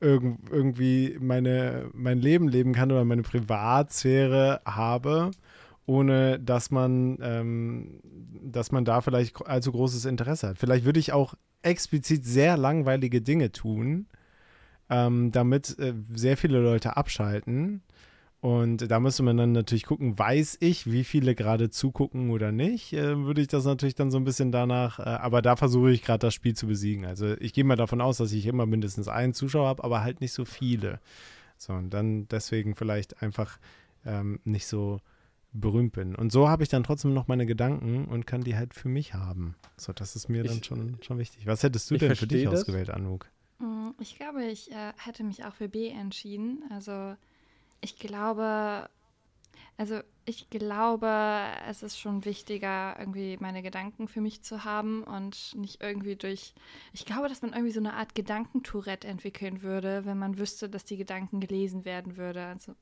[0.00, 5.30] irg irgendwie meine, mein Leben leben kann oder meine Privatsphäre habe,
[5.86, 8.00] ohne dass man, ähm,
[8.42, 10.58] dass man da vielleicht allzu großes Interesse hat.
[10.58, 14.06] Vielleicht würde ich auch explizit sehr langweilige Dinge tun,
[14.90, 17.82] ähm, damit äh, sehr viele Leute abschalten.
[18.46, 22.92] Und da müsste man dann natürlich gucken, weiß ich, wie viele gerade zugucken oder nicht,
[22.92, 26.02] äh, würde ich das natürlich dann so ein bisschen danach, äh, aber da versuche ich
[26.04, 27.04] gerade das Spiel zu besiegen.
[27.06, 30.20] Also ich gehe mal davon aus, dass ich immer mindestens einen Zuschauer habe, aber halt
[30.20, 31.00] nicht so viele.
[31.58, 33.58] So, und dann deswegen vielleicht einfach
[34.04, 35.00] ähm, nicht so
[35.52, 36.14] berühmt bin.
[36.14, 39.14] Und so habe ich dann trotzdem noch meine Gedanken und kann die halt für mich
[39.14, 39.56] haben.
[39.76, 41.46] So, das ist mir dann Ich- schon, schon wichtig.
[41.46, 42.60] Was hättest du denn für dich das.
[42.60, 43.26] ausgewählt, Anouk?
[43.58, 46.62] Mm, Ich glaube, ich äh, hätte mich auch für B entschieden.
[46.70, 47.16] Also
[47.80, 48.88] ich glaube,
[49.78, 51.08] also ich glaube,
[51.68, 56.54] es ist schon wichtiger, irgendwie meine Gedanken für mich zu haben und nicht irgendwie durch.
[56.94, 60.84] Ich glaube, dass man irgendwie so eine Art Gedankentourette entwickeln würde, wenn man wüsste, dass
[60.84, 62.46] die Gedanken gelesen werden würde.
[62.46, 62.74] Also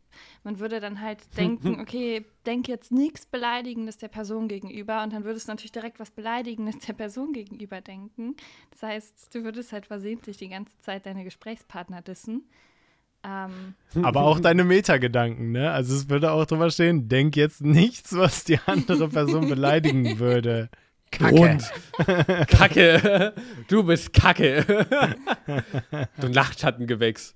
[0.45, 5.25] man würde dann halt denken, okay, denk jetzt nichts Beleidigendes der Person gegenüber und dann
[5.25, 8.37] würdest du natürlich direkt was Beleidigendes der Person gegenüber denken.
[8.71, 12.49] Das heißt, du würdest halt versehentlich die ganze Zeit deine Gesprächspartner dissen.
[13.25, 15.71] Ähm, Aber auch deine Metagedanken, ne?
[15.71, 20.69] Also es würde auch drüber stehen, denk jetzt nichts, was die andere Person beleidigen würde.
[21.11, 21.35] Kacke.
[21.35, 21.73] Und
[22.49, 23.35] Kacke.
[23.69, 24.87] Du bist Kacke.
[26.21, 27.35] du Nachtschattengewächs.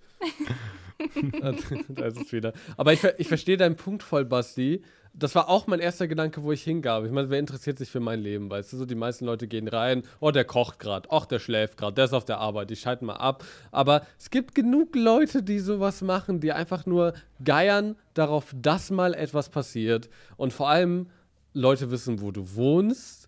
[1.89, 2.53] Da ist es wieder.
[2.77, 4.83] Aber ich, ich verstehe deinen Punkt voll, Basti.
[5.15, 7.05] Das war auch mein erster Gedanke, wo ich hingab.
[7.05, 8.77] Ich meine, wer interessiert sich für mein Leben, weißt du?
[8.77, 12.05] So, die meisten Leute gehen rein, oh, der kocht gerade, ach, der schläft gerade, der
[12.05, 13.45] ist auf der Arbeit, die schalten mal ab.
[13.73, 19.15] Aber es gibt genug Leute, die sowas machen, die einfach nur geiern darauf, dass mal
[19.15, 20.09] etwas passiert.
[20.37, 21.09] Und vor allem
[21.53, 23.27] Leute wissen, wo du wohnst,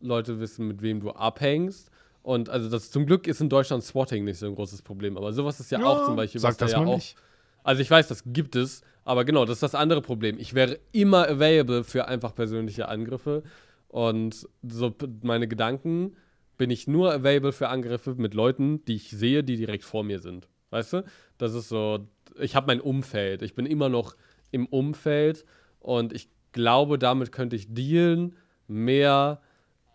[0.00, 1.90] Leute wissen, mit wem du abhängst.
[2.22, 5.16] Und also das zum Glück ist in Deutschland Swatting nicht so ein großes Problem.
[5.16, 7.16] Aber sowas ist ja, auch zum Beispiel, was da das ja auch nicht.
[7.64, 10.38] also ich weiß, das gibt es, aber genau, das ist das andere Problem.
[10.38, 13.42] Ich wäre immer available für einfach persönliche Angriffe
[13.88, 16.16] und so meine Gedanken
[16.58, 20.18] bin ich nur available für Angriffe mit Leuten, die ich sehe, die direkt vor mir
[20.18, 20.48] sind.
[20.70, 21.04] Weißt du?
[21.38, 22.06] Das ist so,
[22.38, 23.42] ich habe mein Umfeld.
[23.42, 24.16] Ich bin immer noch
[24.50, 25.44] im Umfeld
[25.78, 29.40] und ich glaube, damit könnte ich dealen mehr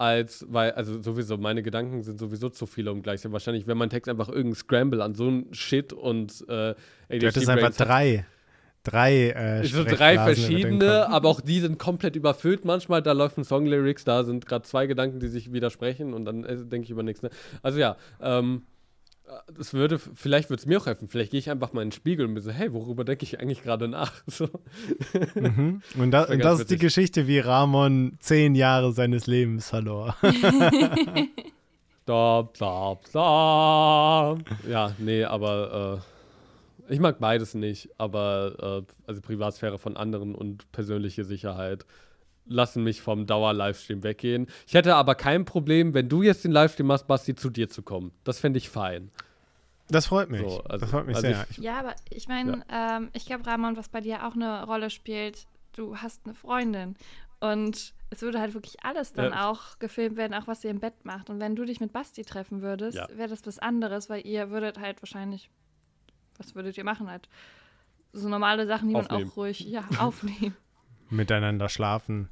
[0.04, 3.22] als, weil, also sowieso, meine Gedanken sind sowieso zu viele um gleich.
[3.32, 6.76] Wahrscheinlich wäre mein Text einfach irgendein Scramble an so ein Shit und äh,
[7.08, 8.26] Du hättest ADHD einfach drei.
[8.84, 12.66] Drei äh, sind drei verschiedene, aber auch die sind komplett überfüllt.
[12.66, 16.58] Manchmal, da laufen Songlyrics, da sind gerade zwei Gedanken, die sich widersprechen und dann äh,
[16.58, 17.22] denke ich über nichts.
[17.22, 17.30] Ne?
[17.62, 18.64] Also ja, ähm,
[19.60, 21.08] es würde, vielleicht würde es mir auch helfen.
[21.08, 23.40] Vielleicht gehe ich einfach mal in den Spiegel und bin so, hey, worüber denke ich
[23.40, 24.12] eigentlich gerade nach?
[24.28, 24.50] So.
[25.36, 25.82] Mhm.
[25.98, 26.78] Und, da, und ganz das ist die.
[26.78, 30.16] Geschichte, wie Ramon zehn Jahre seines Lebens verlor.
[32.06, 34.38] Da, bla, bla.
[34.70, 36.02] Ja, nee, aber
[36.90, 37.90] äh, ich mag beides nicht.
[37.98, 41.86] Aber äh, also Privatsphäre von anderen und persönliche Sicherheit
[42.46, 44.48] lassen mich vom Dauer-Livestream weggehen.
[44.68, 47.82] Ich hätte aber kein Problem, wenn du jetzt den Livestream machst, Basti, zu dir zu
[47.84, 48.12] kommen.
[48.24, 49.12] Das fände ich fein.
[49.90, 50.42] Das freut mich.
[50.42, 51.46] So, also- das freut mich also sehr.
[51.50, 54.90] ich- ja, aber ich meine, ähm, ich glaube, Ramon, was bei dir auch eine Rolle
[54.90, 56.96] spielt, du hast eine Freundin.
[57.40, 59.50] Und es würde halt wirklich alles dann Ja.
[59.50, 61.30] auch gefilmt werden, auch was ihr im Bett macht.
[61.30, 63.08] Und wenn du dich mit Basti treffen würdest, Ja.
[63.16, 65.50] wäre das was anderes, weil ihr würdet halt wahrscheinlich,
[66.38, 67.10] was würdet ihr machen?
[67.10, 67.28] Halt
[68.14, 69.30] so normale Sachen, die man Aufnehmen.
[69.32, 70.56] auch ruhig, ja, aufnehmen.
[71.10, 72.30] Miteinander schlafen.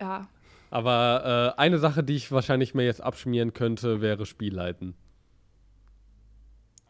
[0.00, 0.26] Ja.
[0.70, 4.94] Aber äh, eine Sache, die ich wahrscheinlich mir jetzt abschmieren könnte, wäre Spielleiten.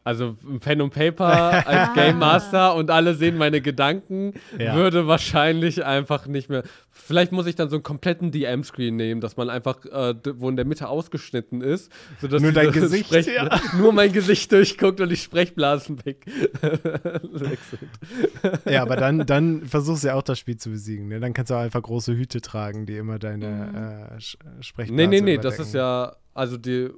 [0.03, 4.75] Also Pen und Paper als Game Master und alle sehen meine Gedanken, Ja.
[4.75, 6.63] würde wahrscheinlich einfach nicht mehr.
[6.91, 10.57] Vielleicht muss ich dann so einen kompletten DM-Screen nehmen, dass man einfach, äh, wo in
[10.57, 13.49] der Mitte ausgeschnitten ist, sodass Nur dein Gesicht, Sprech- ja.
[13.79, 16.25] nur mein Gesicht durchguckt und die Sprechblasen weg.
[16.63, 18.61] weg sind.
[18.71, 21.09] Ja, aber dann, dann versuchst du ja auch das Spiel zu besiegen.
[21.09, 21.21] Ne?
[21.21, 25.07] Dann kannst du auch einfach große Hüte tragen, die immer deine äh, Sch- Sprechblase Nee,
[25.07, 25.63] nee, nee, das überdecken.
[25.63, 26.89] ist ja, also die,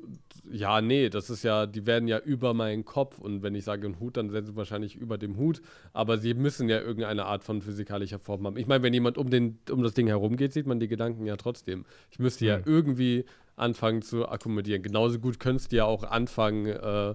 [0.50, 3.86] ja, nee, das ist ja, die werden ja über meinen Kopf und wenn ich sage
[3.86, 5.62] einen Hut, dann sind sie wahrscheinlich über dem Hut,
[5.92, 8.56] aber sie müssen ja irgendeine Art von physikalischer Form haben.
[8.56, 11.36] Ich meine, wenn jemand um, den, um das Ding herumgeht, sieht man die Gedanken ja
[11.36, 11.84] trotzdem.
[12.10, 12.62] Ich müsste ja Hm.
[12.66, 13.24] irgendwie
[13.56, 14.82] anfangen zu akkommodieren.
[14.82, 17.14] Genauso gut könntest du ja auch anfangen, äh,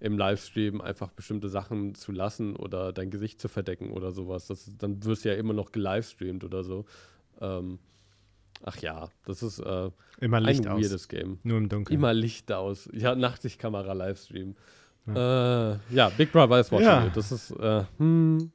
[0.00, 4.46] im Livestream einfach bestimmte Sachen zu lassen oder dein Gesicht zu verdecken oder sowas.
[4.46, 6.84] Das, dann wirst du ja immer noch gelivestreamt oder so.
[7.40, 7.80] Ähm,
[8.64, 9.90] ach ja, das ist äh,
[10.20, 10.80] Immer Licht ein aus.
[10.82, 11.38] weirdes Game.
[11.42, 11.98] Nur im Dunkeln.
[11.98, 12.88] Immer Licht aus.
[12.92, 14.54] Ja, Nachtsichtkamera Livestream.
[15.06, 15.72] Ja.
[15.72, 17.04] Äh, ja, Big Brother is watching Ja.
[17.04, 17.10] you.
[17.14, 18.50] Das ist, äh, hm,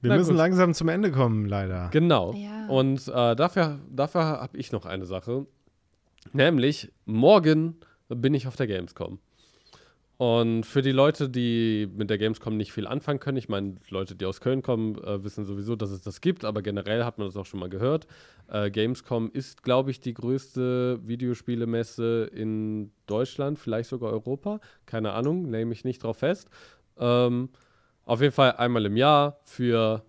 [0.00, 0.38] Wir Na müssen gut.
[0.38, 1.88] langsam zum Ende kommen, leider.
[1.90, 2.32] genau.
[2.34, 2.66] Ja.
[2.68, 5.46] Und äh, dafür, dafür habe ich noch eine Sache.
[6.32, 7.76] Nämlich, morgen
[8.08, 9.18] bin ich auf der Gamescom.
[10.18, 14.14] Und für die Leute, die mit der Gamescom nicht viel anfangen können, ich meine, Leute,
[14.14, 17.26] die aus Köln kommen, äh, wissen sowieso, dass es das gibt, aber generell hat man
[17.26, 18.06] das auch schon mal gehört.
[18.48, 24.60] Äh, Gamescom ist, glaube ich, die größte Videospielemesse in Deutschland, vielleicht sogar Europa.
[24.86, 26.48] Keine Ahnung, nehme ich nicht drauf fest.
[26.98, 27.50] Ähm,
[28.06, 30.02] auf jeden Fall einmal im Jahr für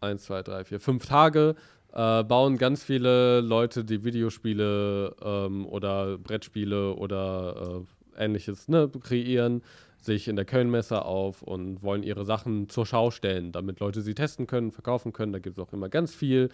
[0.00, 1.54] 1, 2, 3, 4, 5 Tage.
[1.92, 9.62] Äh, bauen ganz viele Leute, die Videospiele ähm, oder Brettspiele oder äh, ähnliches ne, kreieren,
[9.98, 14.14] sich in der Kölnmesse auf und wollen ihre Sachen zur Schau stellen, damit Leute sie
[14.14, 15.32] testen können, verkaufen können.
[15.32, 16.48] Da gibt es auch immer ganz viel,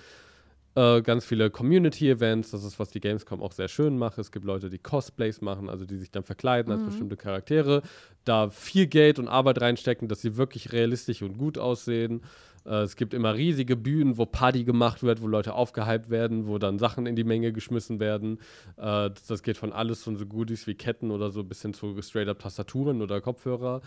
[0.74, 2.50] äh, ganz viele Community-Events.
[2.50, 4.18] Das ist, was die Gamescom auch sehr schön macht.
[4.18, 7.82] Es gibt Leute, die Cosplays machen, also die sich dann verkleiden als bestimmte Charaktere,
[8.24, 12.20] da viel Geld und Arbeit reinstecken, dass sie wirklich realistisch und gut aussehen.
[12.68, 16.58] Äh, es gibt immer riesige Bühnen, wo Party gemacht wird, wo Leute aufgehypt werden, wo
[16.58, 18.38] dann Sachen in die Menge geschmissen werden.
[18.76, 22.00] Äh, das, geht von alles von so Goodies wie Ketten oder so bis hin zu
[22.02, 23.80] straight up Tastaturen oder Kopfhörer.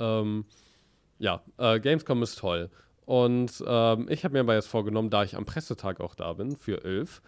[0.00, 0.44] Ähm,
[1.18, 2.70] ja, äh, Gamescom ist toll.
[3.04, 6.56] Und ähm, ich habe mir aber jetzt vorgenommen, da ich am Pressetag auch da bin,
[6.56, 7.22] für 11,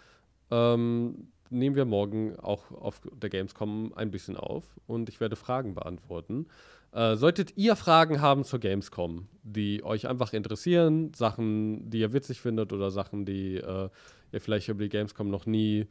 [0.50, 5.74] ähm, nehmen wir morgen auch auf der Gamescom ein bisschen auf und ich werde Fragen
[5.74, 6.46] beantworten.
[6.92, 12.40] Äh, solltet ihr Fragen haben zur Gamescom, die euch einfach interessieren, Sachen, die ihr witzig
[12.40, 13.88] findet oder Sachen, die äh,
[14.32, 15.86] ihr vielleicht über die Gamescom noch nie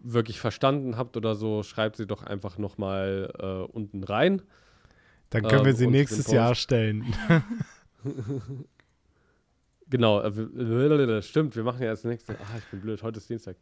[0.00, 4.42] wirklich verstanden habt oder so, schreibt sie doch einfach nochmal äh, unten rein.
[5.30, 6.30] Dann können wir Ähm, sie nächstes.
[6.30, 7.04] Jahr stellen.
[9.90, 12.36] Genau, äh, stimmt, wir machen ja als nächstes.
[12.36, 13.56] Ah, ich bin blöd, heute ist Dienstag.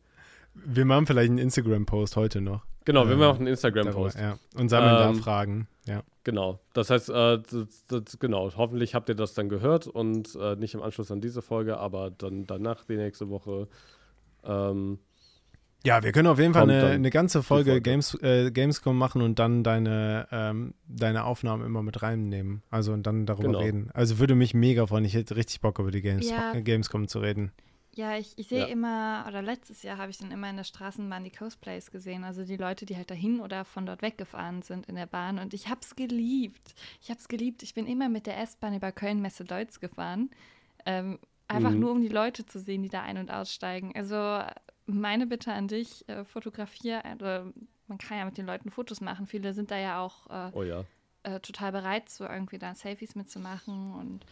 [0.54, 2.64] Wir machen vielleicht einen Instagram-Post heute noch.
[2.86, 4.18] Genau, wir Äh, machen einen Instagram-Post.
[4.18, 4.38] Ja.
[4.56, 5.68] Und sammeln da Ähm, Fragen.
[5.86, 6.02] Ja.
[6.24, 6.58] Genau.
[6.72, 10.72] Das heißt, äh, das, das, genau, hoffentlich habt ihr das dann gehört und äh, nicht
[10.74, 13.68] im Anschluss an diese Folge, aber dann danach die nächste Woche.
[14.44, 14.98] Ähm,
[15.84, 17.82] Ja, wir können auf jeden Fall eine, eine ganze Folge, Folge.
[17.82, 22.62] Games, äh, Gamescom machen und dann deine, ähm, deine Aufnahmen immer mit reinnehmen.
[22.70, 23.58] Also und dann darüber Genau.
[23.60, 23.90] reden.
[23.94, 25.04] Also würde mich mega freuen.
[25.04, 26.52] Ich hätte richtig Bock, über die Games, Ja.
[26.58, 27.52] Gamescom zu reden.
[27.96, 28.66] Ja, ich, ich sehe Ja.
[28.66, 32.24] immer, oder letztes Jahr habe ich dann immer in der Straßenbahn die Cosplays gesehen.
[32.24, 35.38] Also die Leute, die halt dahin oder von dort weggefahren sind in der Bahn.
[35.38, 36.74] Und ich habe es geliebt.
[37.00, 37.62] Ich habe es geliebt.
[37.62, 40.28] Ich bin immer mit der S-Bahn über Köln-Messe-Deutz gefahren.
[40.84, 41.18] Ähm,
[41.48, 41.80] einfach Mhm.
[41.80, 43.92] nur, um die Leute zu sehen, die da ein- und aussteigen.
[43.96, 44.42] Also
[44.84, 47.50] meine Bitte an dich, äh, fotografier, also
[47.86, 49.26] man kann ja mit den Leuten Fotos machen.
[49.26, 50.84] Viele sind da ja auch äh, oh ja.
[51.22, 54.26] äh, total bereit, so irgendwie da Selfies mitzumachen und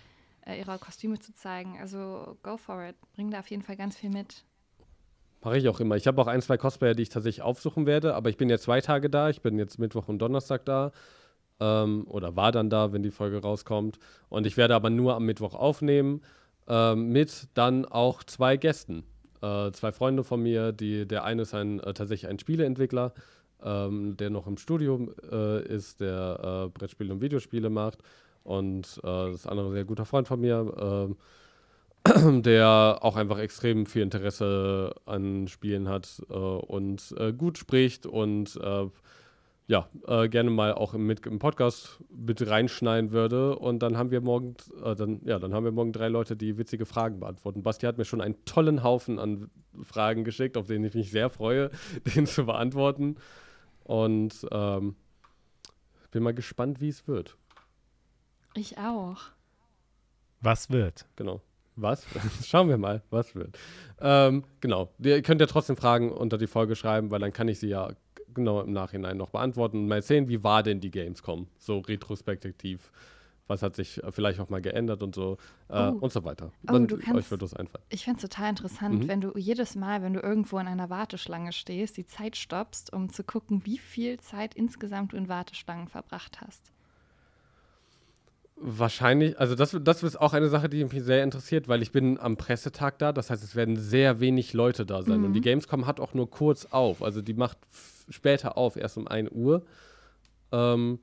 [0.46, 1.78] äh, ihre Kostüme zu zeigen.
[1.80, 2.96] Also go for it.
[3.14, 4.44] Bring da auf jeden Fall ganz viel mit.
[5.42, 5.96] Mache ich auch immer.
[5.96, 8.62] Ich habe auch ein, zwei Cosplayer, die ich tatsächlich aufsuchen werde, aber ich bin jetzt
[8.62, 9.28] zwei Tage da.
[9.28, 10.92] Ich bin jetzt Mittwoch und Donnerstag da.
[11.60, 13.98] Ähm, oder war dann da, wenn die Folge rauskommt.
[14.28, 16.22] Und ich werde aber nur am Mittwoch aufnehmen.
[16.66, 19.04] Ähm, mit dann auch zwei Gästen.
[19.42, 23.12] Äh, zwei Freunde von mir, die, der eine ist ein, äh, tatsächlich ein Spieleentwickler,
[23.62, 27.98] ähm, der noch im Studium äh, ist, der äh, Brettspiele und Videospiele macht.
[28.44, 31.08] Und äh, das andere sehr guter Freund von mir,
[32.06, 38.06] ähm, der auch einfach extrem viel Interesse an Spielen hat äh, und äh, gut spricht
[38.06, 38.86] und äh,
[39.66, 43.56] ja, äh, gerne mal auch im, mit, im Podcast mit reinschneiden würde.
[43.56, 46.58] Und dann haben wir morgen, äh, dann, ja, dann haben wir morgen drei Leute, die
[46.58, 47.62] witzige Fragen beantworten.
[47.62, 49.50] Basti hat mir schon einen tollen Haufen an
[49.82, 51.70] Fragen geschickt, auf denen ich mich sehr freue,
[52.14, 53.16] den zu beantworten.
[53.84, 54.96] Und ähm,
[56.10, 57.36] bin mal gespannt, wie es wird.
[58.54, 59.18] Ich auch.
[60.40, 61.06] Was wird?
[61.16, 61.40] Genau.
[61.76, 62.06] Was?
[62.44, 63.58] Schauen wir mal, was wird.
[64.00, 64.90] Ähm, genau.
[64.98, 67.90] Ihr könnt ja trotzdem Fragen unter die Folge schreiben, weil dann kann ich sie ja
[68.32, 72.92] genau im Nachhinein noch beantworten und mal sehen, wie war denn die Gamescom, so retrospektiv.
[73.46, 75.36] Was hat sich äh, vielleicht auch mal geändert und so
[75.68, 75.98] äh, Oh.
[76.00, 76.50] und so weiter.
[76.62, 77.84] Oh, Dann du euch kannst- wird das einfallen.
[77.90, 79.08] Ich finde es total interessant, Mhm.
[79.08, 83.12] wenn du jedes Mal, wenn du irgendwo in einer Warteschlange stehst, die Zeit stoppst, um
[83.12, 86.72] zu gucken, wie viel Zeit insgesamt du in Warteschlangen verbracht hast.
[88.66, 92.18] Wahrscheinlich, also das, das ist auch eine Sache, die mich sehr interessiert, weil ich bin
[92.18, 95.22] am Pressetag da, das heißt, es werden sehr wenig Leute da sein.
[95.22, 97.58] Und die Gamescom hat auch nur kurz auf, also die macht
[98.08, 99.66] später auf, erst um 1 Uhr.
[100.50, 100.98] Ähm,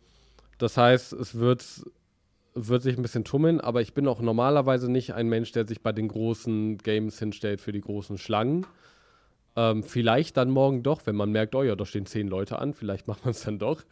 [0.57, 1.63] das heißt, es wird,
[2.55, 5.83] wird sich ein bisschen tummeln, aber ich bin auch normalerweise nicht ein Mensch, der sich
[5.83, 8.65] bei den großen Games hinstellt für die großen Schlangen.
[9.55, 12.73] Ähm, vielleicht dann morgen doch, wenn man merkt, oh ja, da stehen zehn Leute an,
[12.73, 13.83] vielleicht macht man es dann doch.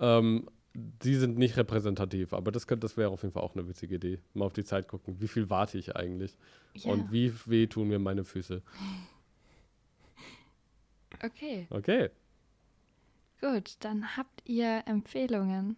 [0.00, 0.48] Ähm,
[0.78, 3.94] die sind nicht repräsentativ, aber das, könnte- das wäre auf jeden Fall auch eine witzige
[3.94, 4.18] Idee.
[4.34, 5.20] Mal auf die Zeit gucken.
[5.20, 6.36] Wie viel warte ich eigentlich?
[6.74, 6.92] Ja.
[6.92, 8.62] Und wie weh tun mir meine Füße?
[11.24, 12.10] Okay, Okay.
[13.40, 13.76] gut.
[13.80, 15.76] Dann habt ihr Empfehlungen.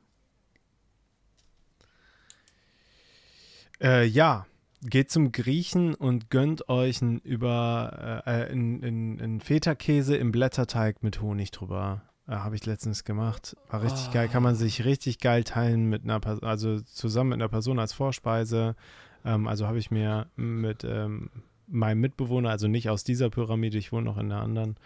[3.80, 4.46] Äh, ja,
[4.82, 10.32] geht zum Griechen und gönnt euch einen über äh, äh, einen, einen, einen Feta-Käse im
[10.32, 12.03] Blätterteig mit Honig drüber.
[12.28, 13.56] Äh, Habe ich letztens gemacht.
[13.70, 14.28] War richtig geil.
[14.28, 17.92] Kann man sich richtig geil teilen mit einer Person, also zusammen mit einer Person als
[17.92, 18.76] Vorspeise.
[19.24, 21.30] Ähm, also habe ich mir mit ähm,
[21.66, 24.76] meinem Mitbewohner, also nicht aus dieser Pyramide, ich wohne noch in der anderen,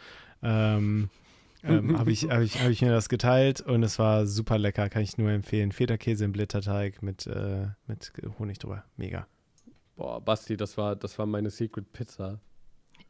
[0.43, 1.11] ähm,
[1.65, 4.89] ähm, habe ich, hab ich, hab ich mir das geteilt und es war super lecker,
[4.89, 5.71] kann ich nur empfehlen.
[5.71, 8.85] Feta-Käse im Blätterteig mit, äh, mit Honig drüber.
[8.97, 9.29] Mega.
[9.95, 12.41] Boah, Basti, das war, das war meine Secret Pizza.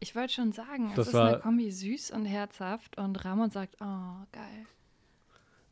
[0.03, 3.51] Ich wollte schon sagen, es Das ist war- eine Kombi süß und herzhaft und Ramon
[3.51, 4.67] sagt, oh, geil.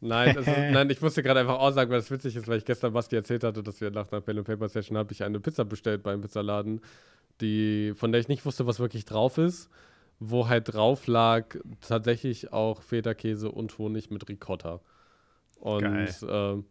[0.01, 2.59] Nein, es ist, nein, ich musste gerade einfach auch sagen, weil es witzig ist, weil
[2.59, 5.25] ich gestern Basti erzählt hatte, dass wir nach einer Pen and Paper Session habe ich
[5.25, 6.81] eine Pizza bestellt beim Pizzaladen,
[7.41, 9.69] die, von der ich nicht wusste, was wirklich drauf ist,
[10.21, 14.81] wo halt drauf lag tatsächlich auch Feta-Käse und Honig mit Ricotta.
[15.59, 16.15] Und Geil.
[16.29, 16.65] ähm,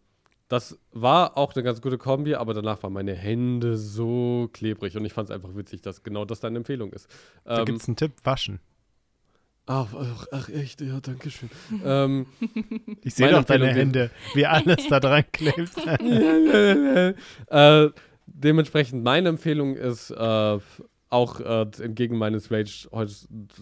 [0.49, 5.05] das war auch eine ganz gute Kombi, aber danach waren meine Hände so klebrig und
[5.05, 7.07] ich fand es einfach witzig, dass genau das deine Empfehlung ist.
[7.53, 8.59] Da Ähm, gibt es einen Tipp, waschen.
[9.67, 11.49] ach, ach, ach, echt, ja, danke schön.
[11.85, 12.25] ähm,
[13.03, 15.77] Ich sehe doch deine Hände, wie alles da dran klebt.
[17.49, 17.89] äh,
[18.25, 20.59] dementsprechend meine Empfehlung ist äh,
[21.09, 23.13] auch äh, entgegen meines Rage heute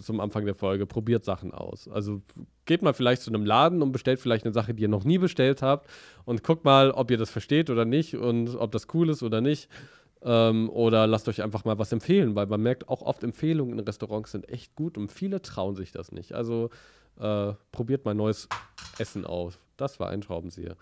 [0.02, 1.88] zum Anfang der Folge, probiert Sachen aus.
[1.88, 2.20] Also
[2.66, 5.18] geht mal vielleicht zu einem Laden und bestellt vielleicht eine Sache, die ihr noch nie
[5.18, 5.88] bestellt habt
[6.24, 9.40] und guckt mal, ob ihr das versteht oder nicht und ob das cool ist oder
[9.40, 9.68] nicht.
[10.20, 13.84] Ähm, oder lasst euch einfach mal was empfehlen, weil man merkt auch oft Empfehlungen in
[13.84, 16.32] Restaurants sind echt gut und viele trauen sich das nicht.
[16.32, 16.70] Also
[17.18, 18.48] äh, probiert mal neues
[18.98, 19.58] Essen aus.
[19.76, 20.76] Das war ein Schraubenzieher.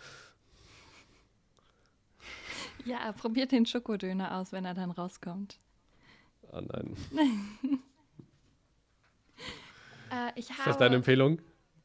[2.84, 5.58] Ja, probiert den Schokodöner aus, wenn er dann rauskommt.
[6.52, 6.96] Ah, nein.
[10.08, 11.40] Äh, Ist das deine Empfehlung?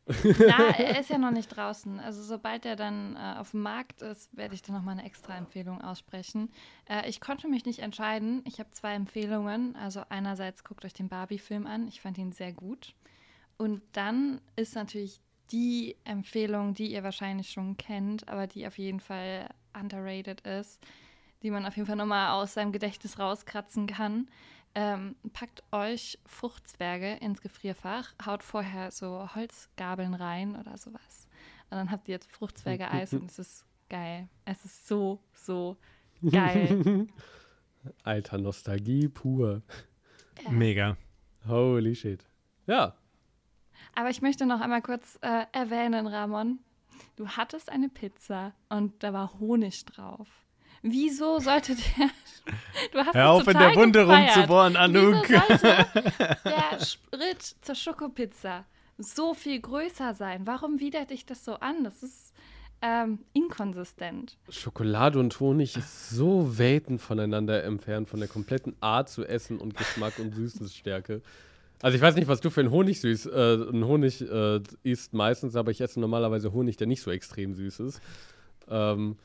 [0.06, 2.00] Na, er ist ja noch nicht draußen.
[2.00, 5.38] Also sobald er dann äh, auf dem Markt ist, werde ich dann nochmal eine extra
[5.38, 6.52] Empfehlung aussprechen.
[6.90, 8.44] Äh, ich konnte mich nicht entscheiden.
[8.46, 9.76] Ich habe zwei Empfehlungen.
[9.76, 11.88] Also einerseits guckt euch den Barbie-Film an.
[11.88, 12.94] Ich fand ihn sehr gut.
[13.58, 15.20] Und dann ist natürlich
[15.52, 20.80] die Empfehlung, die ihr wahrscheinlich schon kennt, aber die auf jeden Fall underrated ist,
[21.44, 24.28] die man auf jeden Fall nochmal aus seinem Gedächtnis rauskratzen kann.
[24.74, 31.28] Ähm, packt euch Fruchtzwerge ins Gefrierfach, haut vorher so Holzgabeln rein oder sowas.
[31.70, 34.30] Und dann habt ihr jetzt Fruchtzwerge-Eis und es ist geil.
[34.46, 35.78] Es ist so, so
[36.22, 37.08] geil.
[38.04, 39.62] Alter, Nostalgie pur.
[40.50, 40.98] Mega.
[41.48, 42.26] Holy shit.
[42.68, 42.96] Ja.
[43.96, 46.60] Aber ich möchte noch einmal kurz äh, erwähnen, Ramon,
[47.16, 50.41] du hattest eine Pizza und da war Honig drauf.
[50.82, 52.10] Wieso sollte der.
[52.92, 54.36] Du hast Hör auf, in der Wunde gefeiert.
[54.36, 55.30] rumzubohren, Anouk.
[55.30, 55.86] Wieso sollte
[56.44, 58.66] der Schritt zur Schokopizza
[58.98, 60.48] so viel größer sein?
[60.48, 61.84] Warum widert dich das so an?
[61.84, 62.34] Das ist
[62.82, 64.38] ähm, inkonsistent.
[64.50, 69.78] Schokolade und Honig ist so Welten voneinander entfernt, von der kompletten Art zu essen und
[69.78, 71.22] Geschmack und Süßesstärke.
[71.84, 73.30] Also ich weiß nicht, was du für einen Honig süß, äh,
[73.70, 77.80] einen Honig äh, isst meistens, aber ich esse normalerweise Honig, der nicht so extrem süß
[77.82, 78.02] ist.
[78.68, 79.18] Ähm,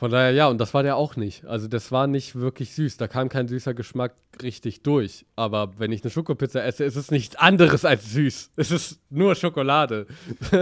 [0.00, 1.44] von daher ja, und das war der auch nicht.
[1.44, 2.96] Also das war nicht wirklich süß.
[2.96, 5.26] Da kam kein süßer Geschmack richtig durch.
[5.36, 8.52] Aber wenn ich eine Schokopizza esse, ist es nichts anderes als süß.
[8.56, 10.06] Es ist nur Schokolade.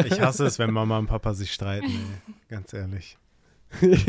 [0.07, 2.35] Ich hasse es, wenn Mama und Papa sich streiten, ey.
[2.49, 3.17] ganz ehrlich.
[3.81, 4.07] Ich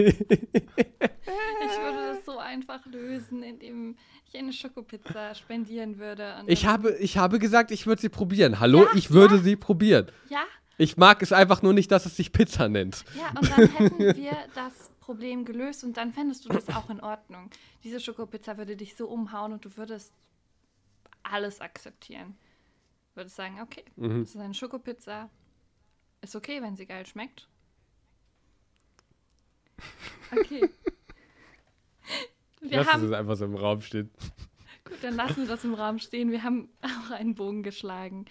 [1.77, 6.41] würde das so einfach lösen, indem ich eine Schokopizza spendieren würde.
[6.47, 8.59] Ich habe, ich habe gesagt, ich würde sie probieren.
[8.59, 10.07] Hallo, Ja, ich würde sie probieren.
[10.29, 10.41] Ja,
[10.77, 13.03] Ich mag es einfach nur nicht, dass es sich Pizza nennt.
[13.15, 16.99] ja, und dann hätten wir das Problem gelöst und dann fändest du das auch in
[17.01, 17.49] Ordnung.
[17.83, 20.13] Diese Schokopizza würde dich so umhauen und du würdest
[21.23, 22.37] alles akzeptieren.
[23.15, 24.19] Würdest sagen, okay, Mhm.
[24.19, 25.31] das ist eine Schokopizza.
[26.21, 27.47] Ist okay, wenn sie geil schmeckt.
[30.31, 30.69] Okay.
[32.61, 34.11] Wir Lass haben, es einfach so im Raum stehen.
[34.83, 36.29] gut, dann lassen wir das im Raum stehen.
[36.29, 38.25] Wir haben auch einen Bogen geschlagen.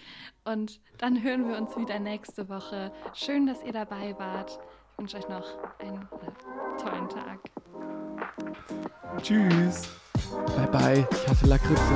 [0.44, 2.92] Und dann hören wir uns wieder nächste Woche.
[3.14, 4.60] Schön, dass ihr dabei wart.
[5.00, 5.46] Ich wünsche euch noch
[5.78, 6.08] einen
[6.76, 7.38] tollen Tag.
[9.22, 9.88] Tschüss.
[10.56, 11.08] Bye bye.
[11.12, 11.94] Ich hasse Lakritze.